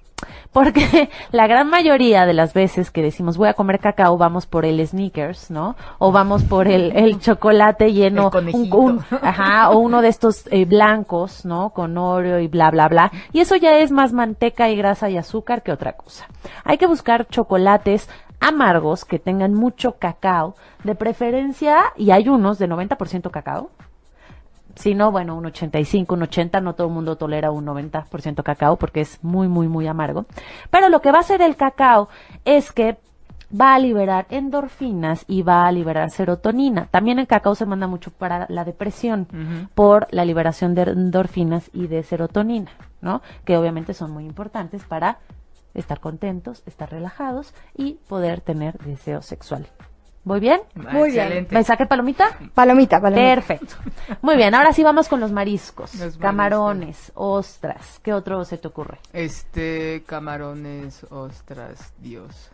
[0.52, 4.64] Porque la gran mayoría de las veces que decimos voy a comer cacao, vamos por
[4.64, 5.76] el sneakers, ¿no?
[5.98, 10.64] O vamos por el, el chocolate lleno, El un- ajá, o uno de estos eh,
[10.64, 11.70] blancos, ¿no?
[11.70, 13.12] Con Oreo y bla, bla, bla.
[13.32, 16.26] Y eso ya es más manteca y grasa y azúcar que otra cosa.
[16.64, 18.08] Hay que buscar chocolates
[18.40, 23.70] amargos que tengan mucho cacao, de preferencia, y hay unos de 90% cacao,
[24.80, 28.76] si no, bueno, un 85, un 80, no todo el mundo tolera un 90% cacao
[28.76, 30.24] porque es muy, muy, muy amargo.
[30.70, 32.08] Pero lo que va a hacer el cacao
[32.46, 32.98] es que
[33.52, 36.86] va a liberar endorfinas y va a liberar serotonina.
[36.86, 39.26] También el cacao se manda mucho para la depresión
[39.74, 42.70] por la liberación de endorfinas y de serotonina,
[43.02, 43.20] ¿no?
[43.44, 45.18] Que obviamente son muy importantes para
[45.74, 49.66] estar contentos, estar relajados y poder tener deseo sexual.
[50.22, 50.60] ¿Voy bien?
[50.74, 51.24] Muy bien.
[51.24, 51.54] Excelente.
[51.54, 52.36] ¿Me saqué palomita?
[52.54, 53.34] Palomita, palomita.
[53.34, 53.74] Perfecto.
[54.20, 55.94] Muy bien, ahora sí vamos con los mariscos.
[55.94, 58.00] Los Camarones, ostras.
[58.02, 58.98] ¿Qué otro se te ocurre?
[59.12, 62.50] Este, camarones, ostras, Dios.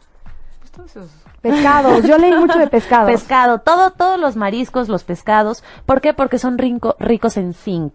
[0.84, 1.10] Esos.
[1.40, 3.10] Pescados, yo leí mucho de pescados.
[3.10, 5.62] Pescado, todo, todos los mariscos, los pescados.
[5.86, 6.12] ¿Por qué?
[6.14, 7.92] Porque son rico- ricos en zinc.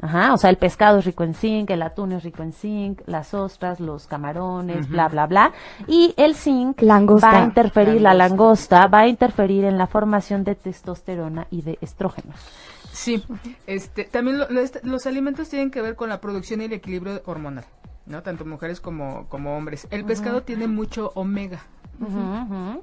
[0.00, 3.00] Ajá, o sea, el pescado es rico en zinc, el atún es rico en zinc,
[3.06, 5.52] las ostras, los camarones, bla, bla, bla.
[5.86, 7.30] Y el zinc Langosta.
[7.30, 11.78] va a interferir, la langosta va a interferir en la formación de testosterona y de
[11.80, 12.36] estrógenos.
[12.92, 13.24] Sí,
[13.66, 16.72] este, también lo- lo- este- los alimentos tienen que ver con la producción y el
[16.74, 17.64] equilibrio hormonal,
[18.06, 18.22] ¿no?
[18.22, 19.86] Tanto mujeres como, como hombres.
[19.90, 21.60] El pescado tiene mucho omega.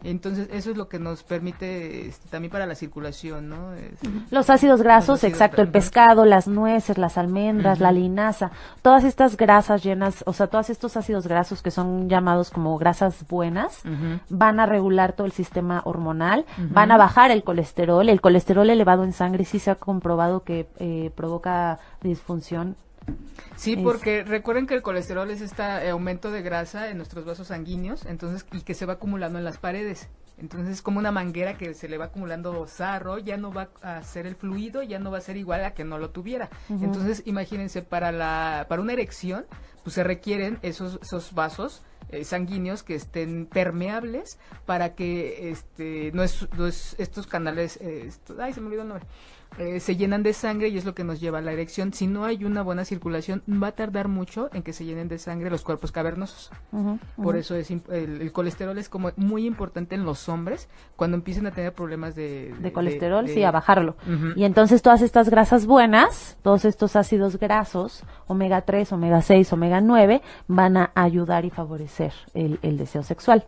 [0.04, 3.74] Entonces, eso es lo que nos permite este, también para la circulación, ¿no?
[3.74, 4.00] Es-
[4.32, 8.52] Los ácidos grasos, Los ácidos exacto, el pescado, las nueces, las almendras, la linaza,
[8.82, 13.26] todas estas grasas llenas, o sea, todos estos ácidos grasos que son llamados como grasas
[13.28, 13.82] buenas,
[14.30, 19.04] van a regular todo el sistema hormonal, van a bajar el colesterol, el colesterol elevado
[19.04, 22.78] en sangre sí se ha comprobado que eh, provoca disfunción.
[23.56, 27.48] Sí, porque recuerden que el colesterol es este eh, aumento de grasa en nuestros vasos
[27.48, 30.10] sanguíneos, entonces y que se va acumulando en las paredes.
[30.40, 34.02] Entonces es como una manguera que se le va acumulando sarro, ya no va a
[34.02, 36.50] ser el fluido, ya no va a ser igual a que no lo tuviera.
[36.70, 39.46] Entonces imagínense para la para una erección,
[39.84, 46.24] pues se requieren esos esos vasos eh, sanguíneos que estén permeables para que este no
[46.24, 49.06] es, no es- estos canales eh, esto- ay se me olvidó el nombre
[49.58, 51.94] eh, se llenan de sangre y es lo que nos lleva a la erección.
[51.94, 55.18] Si no hay una buena circulación, va a tardar mucho en que se llenen de
[55.18, 56.52] sangre los cuerpos cavernosos.
[57.22, 61.48] Por eso es el, el colesterol es como muy importante en los hombres cuando empiecen
[61.48, 63.96] a tener problemas de, de colesterol, de- sí, a bajarlo.
[64.36, 69.82] Y entonces todas estas grasas buenas, todos estos ácidos grasos, omega 3, omega 6, omega
[69.82, 73.46] 9, van a ayudar y favorecer el, el deseo sexual.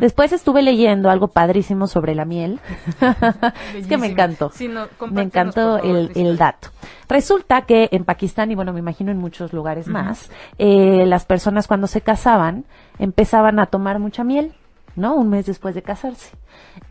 [0.00, 2.58] Después estuve leyendo algo padrísimo sobre la miel.
[3.76, 4.50] es que me encantó.
[4.54, 6.68] Sí, no, me encantó el dato.
[7.08, 11.66] Resulta que en Pakistán, y bueno, me imagino en muchos lugares más, eh, las personas
[11.66, 12.64] cuando se casaban
[12.98, 14.54] empezaban a tomar mucha miel,
[14.96, 15.14] ¿no?
[15.16, 16.30] Un mes después de casarse.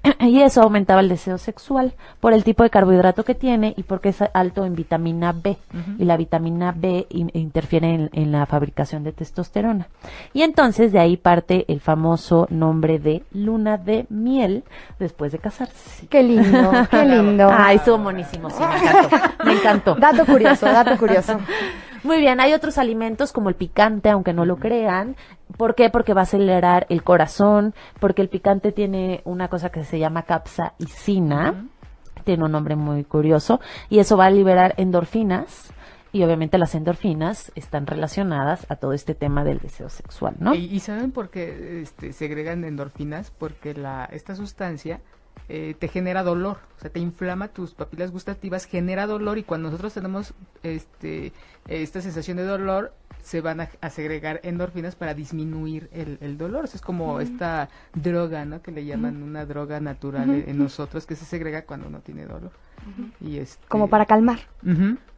[0.19, 4.09] y eso aumentaba el deseo sexual por el tipo de carbohidrato que tiene y porque
[4.09, 5.57] es alto en vitamina B.
[5.97, 9.87] Y la vitamina B in- interfiere en, en la fabricación de testosterona.
[10.33, 14.63] Y entonces de ahí parte el famoso nombre de luna de miel
[14.99, 16.07] después de casarse.
[16.07, 17.49] Qué lindo, qué lindo.
[17.51, 19.45] Ay, estuvo monísimo, sí, me encantó.
[19.45, 19.95] Me encantó.
[19.95, 21.39] Dato curioso, dato curioso.
[22.03, 25.15] Muy bien, hay otros alimentos como el picante, aunque no lo crean.
[25.57, 25.89] ¿Por qué?
[25.89, 30.23] Porque va a acelerar el corazón, porque el picante tiene una cosa que se llama
[30.23, 31.67] capsaicina,
[32.25, 35.73] tiene un nombre muy curioso, y eso va a liberar endorfinas,
[36.11, 40.53] y obviamente las endorfinas están relacionadas a todo este tema del deseo sexual, ¿no?
[40.53, 43.31] ¿Y, y saben por qué este, segregan endorfinas?
[43.31, 44.99] Porque la, esta sustancia
[45.49, 49.69] eh, te genera dolor, o sea, te inflama tus papilas gustativas, genera dolor y cuando
[49.69, 51.33] nosotros tenemos este,
[51.67, 56.65] esta sensación de dolor, se van a, a segregar endorfinas para disminuir el, el dolor.
[56.65, 58.61] O sea, es como esta droga, ¿no?
[58.61, 62.25] Que le llaman una droga natural en- en nosotros que se segrega cuando uno tiene
[62.25, 62.51] dolor.
[63.21, 64.39] y este, Como para calmar.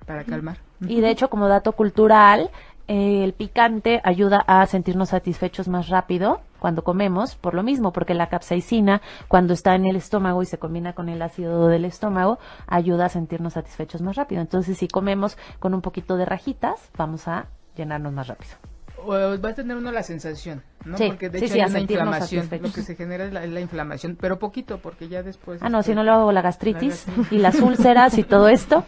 [0.06, 0.58] Para calmar.
[0.82, 2.52] Y de hecho, como dato cultural,
[2.88, 8.14] eh, el picante ayuda a sentirnos satisfechos más rápido cuando comemos, por lo mismo, porque
[8.14, 12.40] la capsaicina, cuando está en el estómago y se combina con el ácido del estómago,
[12.68, 14.42] ayuda a sentirnos satisfechos más rápido.
[14.42, 18.75] Entonces, si comemos con un poquito de rajitas, vamos a llenarnos más rápido.
[19.08, 20.98] O va a tener uno la sensación, ¿no?
[20.98, 22.50] Sí, porque de sí, hecho sí, hay una inflamación.
[22.62, 25.62] Lo que se genera es la, es la inflamación, pero poquito, porque ya después.
[25.62, 27.32] Ah, no, este, si no la gastritis La gastritis.
[27.32, 28.84] y las úlceras y todo esto.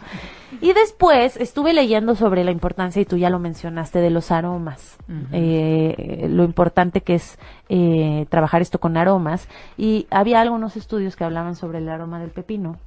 [0.60, 4.96] Y después estuve leyendo sobre la importancia, y tú ya lo mencionaste, de los aromas.
[5.32, 7.38] Eh, lo importante que es
[7.68, 9.48] eh, trabajar esto con aromas.
[9.76, 12.78] Y había algunos estudios que hablaban sobre el aroma del pepino,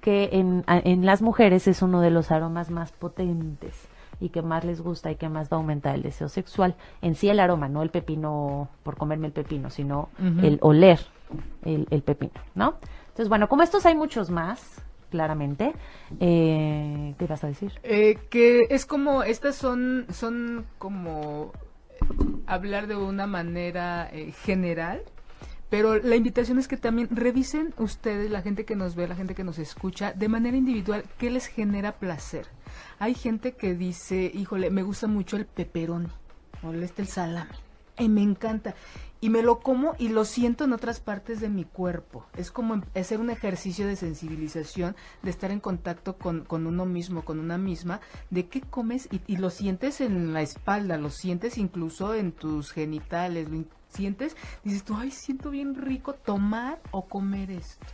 [0.00, 3.88] que en, en las mujeres es uno de los aromas más potentes
[4.20, 6.76] y que más les gusta y que más va a aumentar el deseo sexual.
[7.02, 10.08] En sí el aroma, no el pepino por comerme el pepino, sino
[10.42, 11.00] el oler
[11.64, 12.78] el, el pepino, ¿no?
[13.08, 15.72] Entonces, bueno, como estos hay muchos más, claramente,
[16.20, 17.72] eh, ¿qué vas a decir?
[17.82, 21.52] Eh, que es como, estas son, son como
[21.90, 22.04] eh,
[22.46, 25.02] hablar de una manera eh, general,
[25.70, 29.34] pero la invitación es que también revisen ustedes, la gente que nos ve, la gente
[29.34, 32.46] que nos escucha, de manera individual, qué les genera placer.
[32.98, 36.08] Hay gente que dice, híjole, me gusta mucho el peperoni,
[36.62, 37.50] o el este el salami,
[37.98, 38.74] y me encanta.
[39.20, 42.26] Y me lo como y lo siento en otras partes de mi cuerpo.
[42.36, 46.84] Es como em- hacer un ejercicio de sensibilización, de estar en contacto con, con uno
[46.84, 51.08] mismo, con una misma, de qué comes y, y lo sientes en la espalda, lo
[51.08, 57.06] sientes incluso en tus genitales, lo sientes, dices tú, ay, siento bien rico tomar o
[57.06, 57.86] comer esto.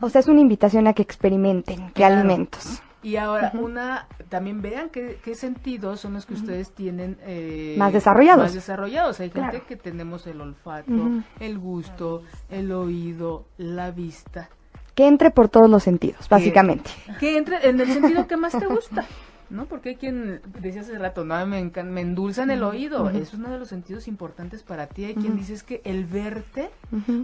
[0.00, 2.20] O sea, es una invitación a que experimenten qué Claro.
[2.20, 2.80] alimentos.
[3.02, 7.92] Y ahora, una, también vean qué, qué sentidos son los que ustedes tienen eh, Más
[7.92, 8.44] desarrollados.
[8.44, 9.20] Más desarrollados.
[9.20, 10.92] Hay gente que tenemos el olfato,
[11.38, 14.50] el gusto, el oído, la vista.
[14.94, 16.90] Que entre por todos los sentidos, básicamente.
[17.18, 19.06] Que entre en el sentido que más te gusta.
[19.50, 19.66] ¿No?
[19.66, 23.10] Porque hay quien, decía hace rato, no, me, encan- me endulzan el oído.
[23.10, 25.04] Eso es uno de los sentidos importantes para ti.
[25.04, 26.70] Hay quien dice es que el verte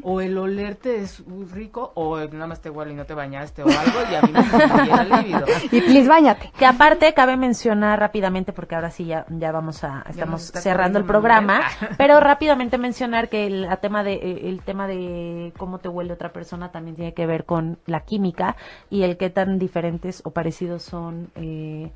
[0.02, 3.14] o el olerte es uh, rico o el nada más te huele y no te
[3.14, 5.44] bañaste o algo y a mí me el líbido.
[5.72, 6.50] Y please, bañate.
[6.58, 11.04] Que aparte cabe mencionar rápidamente, porque ahora sí ya, ya vamos a, estamos cerrando el
[11.04, 11.60] programa,
[11.98, 16.12] pero rápidamente mencionar que el, a tema de, eh, el tema de cómo te huele
[16.12, 18.56] otra persona también tiene que ver con la química
[18.90, 21.90] y el qué tan diferentes o parecidos son eh,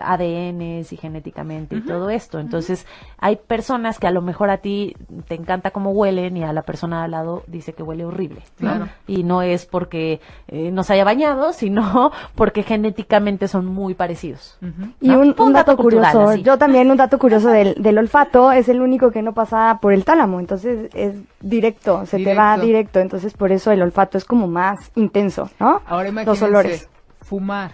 [0.00, 2.38] ADNs y genéticamente y todo esto.
[2.38, 2.86] Entonces,
[3.18, 4.96] hay personas que a lo mejor a ti
[5.28, 8.40] te encanta cómo huelen y a la persona al lado dice que huele horrible.
[8.58, 8.68] ¿no?
[8.68, 8.88] Claro.
[9.06, 14.58] Y no es porque eh, nos haya bañado, sino porque genéticamente son muy parecidos.
[15.00, 15.20] Y ¿no?
[15.20, 19.22] un, dato curioso, yo también un dato curioso del, del olfato, es el único que
[19.22, 23.00] no pasa por el tálamo, entonces es directo, se te va Directo.
[23.00, 25.82] entonces por eso el olfato es como más intenso, ¿no?
[25.86, 26.88] Ahora Los olores.
[27.20, 27.72] fumar.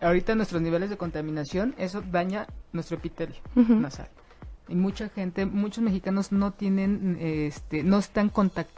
[0.00, 4.08] Ahorita nuestros niveles de contaminación, eso daña nuestro epitelio nasal.
[4.68, 8.32] Y mucha gente, muchos mexicanos no tienen, este, no están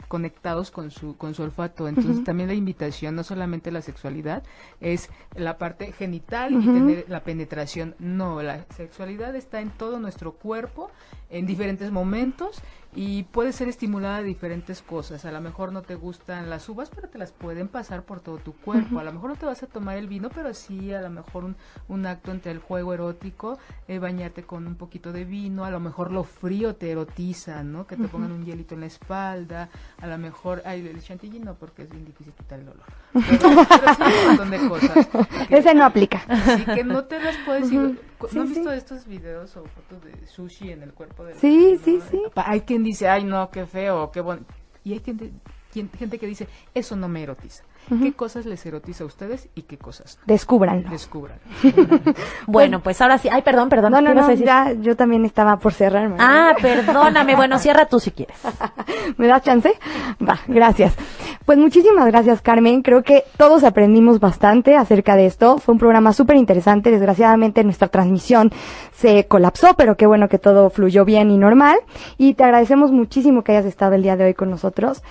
[0.07, 1.87] conectados con su, con su olfato.
[1.87, 4.43] Entonces también la invitación, no solamente la sexualidad,
[4.81, 7.95] es la parte genital y tener la penetración.
[7.97, 10.91] No, la sexualidad está en todo nuestro cuerpo,
[11.29, 12.61] en diferentes momentos
[12.95, 15.23] y puede ser estimulada de diferentes cosas.
[15.23, 18.37] A lo mejor no te gustan las uvas, pero te las pueden pasar por todo
[18.37, 18.97] tu cuerpo.
[18.99, 21.43] A lo mejor no te vas a tomar el vino, pero sí a lo mejor
[21.45, 21.55] un,
[21.87, 25.79] un acto entre el juego erótico, eh, bañarte con un poquito de vino, a lo
[25.79, 27.85] mejor lo frío te erotiza, ¿no?
[27.85, 29.69] Que te pongan un hielito en la espalda,
[30.01, 32.85] a lo mejor, ay, el chantilly no, porque es bien difícil quitar el olor.
[33.13, 35.07] Pero, pero sí un montón de cosas.
[35.49, 36.21] Ese no aplica.
[36.57, 37.99] Sí, que no te las puedes ir-
[38.33, 38.55] ¿No has sí.
[38.55, 42.21] visto estos videos o fotos de sushi en el cuerpo de Sí, sí, sí.
[42.35, 44.43] Hay quien dice, ay, no, qué feo, qué bueno.
[44.83, 45.31] Y hay gente,
[45.73, 47.63] quien- gente que dice, eso no me erotiza.
[47.87, 50.23] ¿Qué cosas les erotiza a ustedes y qué cosas no?
[50.27, 50.89] Descúbranlo.
[50.89, 51.39] Descubran.
[52.45, 53.29] Bueno, pues ahora sí.
[53.31, 53.91] Ay, perdón, perdón.
[53.91, 54.45] No, no, ¿qué ibas a no, decir?
[54.45, 56.09] ya, yo también estaba por cerrar.
[56.09, 56.49] María.
[56.49, 57.35] Ah, perdóname.
[57.35, 58.37] Bueno, cierra tú si quieres.
[59.17, 59.71] ¿Me das chance?
[60.21, 60.95] Va, gracias.
[61.45, 62.81] Pues muchísimas gracias, Carmen.
[62.81, 65.57] Creo que todos aprendimos bastante acerca de esto.
[65.57, 66.91] Fue un programa súper interesante.
[66.91, 68.51] Desgraciadamente nuestra transmisión
[68.93, 71.79] se colapsó, pero qué bueno que todo fluyó bien y normal.
[72.17, 75.01] Y te agradecemos muchísimo que hayas estado el día de hoy con nosotros.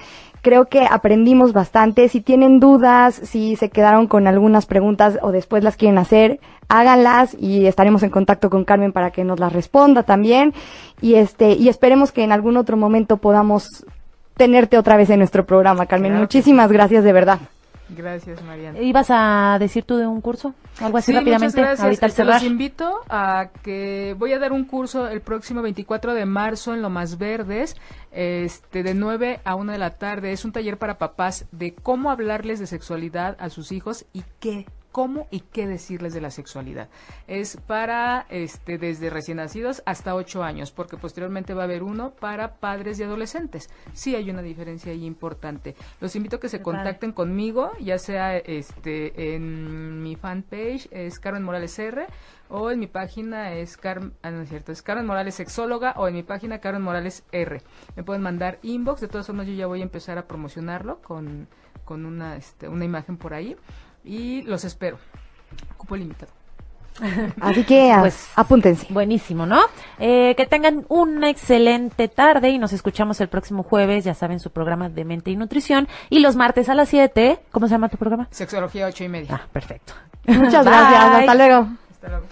[0.43, 2.09] Creo que aprendimos bastante.
[2.09, 7.37] Si tienen dudas, si se quedaron con algunas preguntas o después las quieren hacer, háganlas
[7.39, 10.55] y estaremos en contacto con Carmen para que nos las responda también.
[11.01, 13.85] Y este, y esperemos que en algún otro momento podamos
[14.37, 16.13] tenerte otra vez en nuestro programa, Carmen.
[16.13, 17.41] Claro Muchísimas gracias de verdad.
[17.91, 18.81] Gracias, Mariana.
[18.81, 20.55] ¿Ibas a decir tú de un curso?
[20.81, 22.11] Algo así Sí, rápidamente, muchas gracias.
[22.11, 22.25] Este.
[22.25, 26.83] Los invito a que voy a dar un curso el próximo 24 de marzo en
[26.83, 27.77] Lomas Verdes,
[28.13, 30.33] este, de 9 a 1 de la tarde.
[30.33, 34.67] Es un taller para papás de cómo hablarles de sexualidad a sus hijos y qué
[34.99, 36.89] cómo y qué decirles de la sexualidad.
[37.29, 42.11] Es para este desde recién nacidos hasta 8 años, porque posteriormente va a haber uno
[42.11, 43.71] para padres y adolescentes.
[43.93, 45.77] Sí hay una diferencia ahí importante.
[46.01, 51.45] Los invito a que se contacten conmigo, ya sea este en mi fanpage es Carmen
[51.45, 52.05] Morales R
[52.49, 56.09] o en mi página es Carmen, ah, no es cierto, es Carmen Morales Sexóloga o
[56.09, 57.63] en mi página Carmen Morales R.
[57.95, 61.47] Me pueden mandar inbox, de todas formas yo ya voy a empezar a promocionarlo con,
[61.85, 63.57] con una, este, una imagen por ahí
[64.05, 64.99] y los espero.
[65.77, 66.33] Cupo limitado.
[67.41, 68.87] Así que a- Pues, apúntense.
[68.91, 69.61] Buenísimo, ¿no?
[69.99, 74.51] Eh, que tengan una excelente tarde y nos escuchamos el próximo jueves, ya saben, su
[74.51, 75.87] programa de mente y nutrición.
[76.11, 78.27] Y los martes a las 7, ¿cómo se llama tu programa?
[78.31, 79.41] Sexología ocho y media.
[79.43, 79.93] Ah, perfecto.
[80.27, 80.73] Muchas Bye.
[80.75, 81.05] gracias.
[81.21, 81.69] Hasta luego.
[81.93, 82.27] Hasta luego.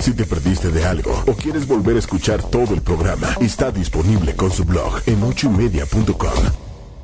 [0.00, 4.34] Si te perdiste de algo o quieres volver a escuchar todo el programa, está disponible
[4.34, 6.61] con su blog en ochoymedia.com.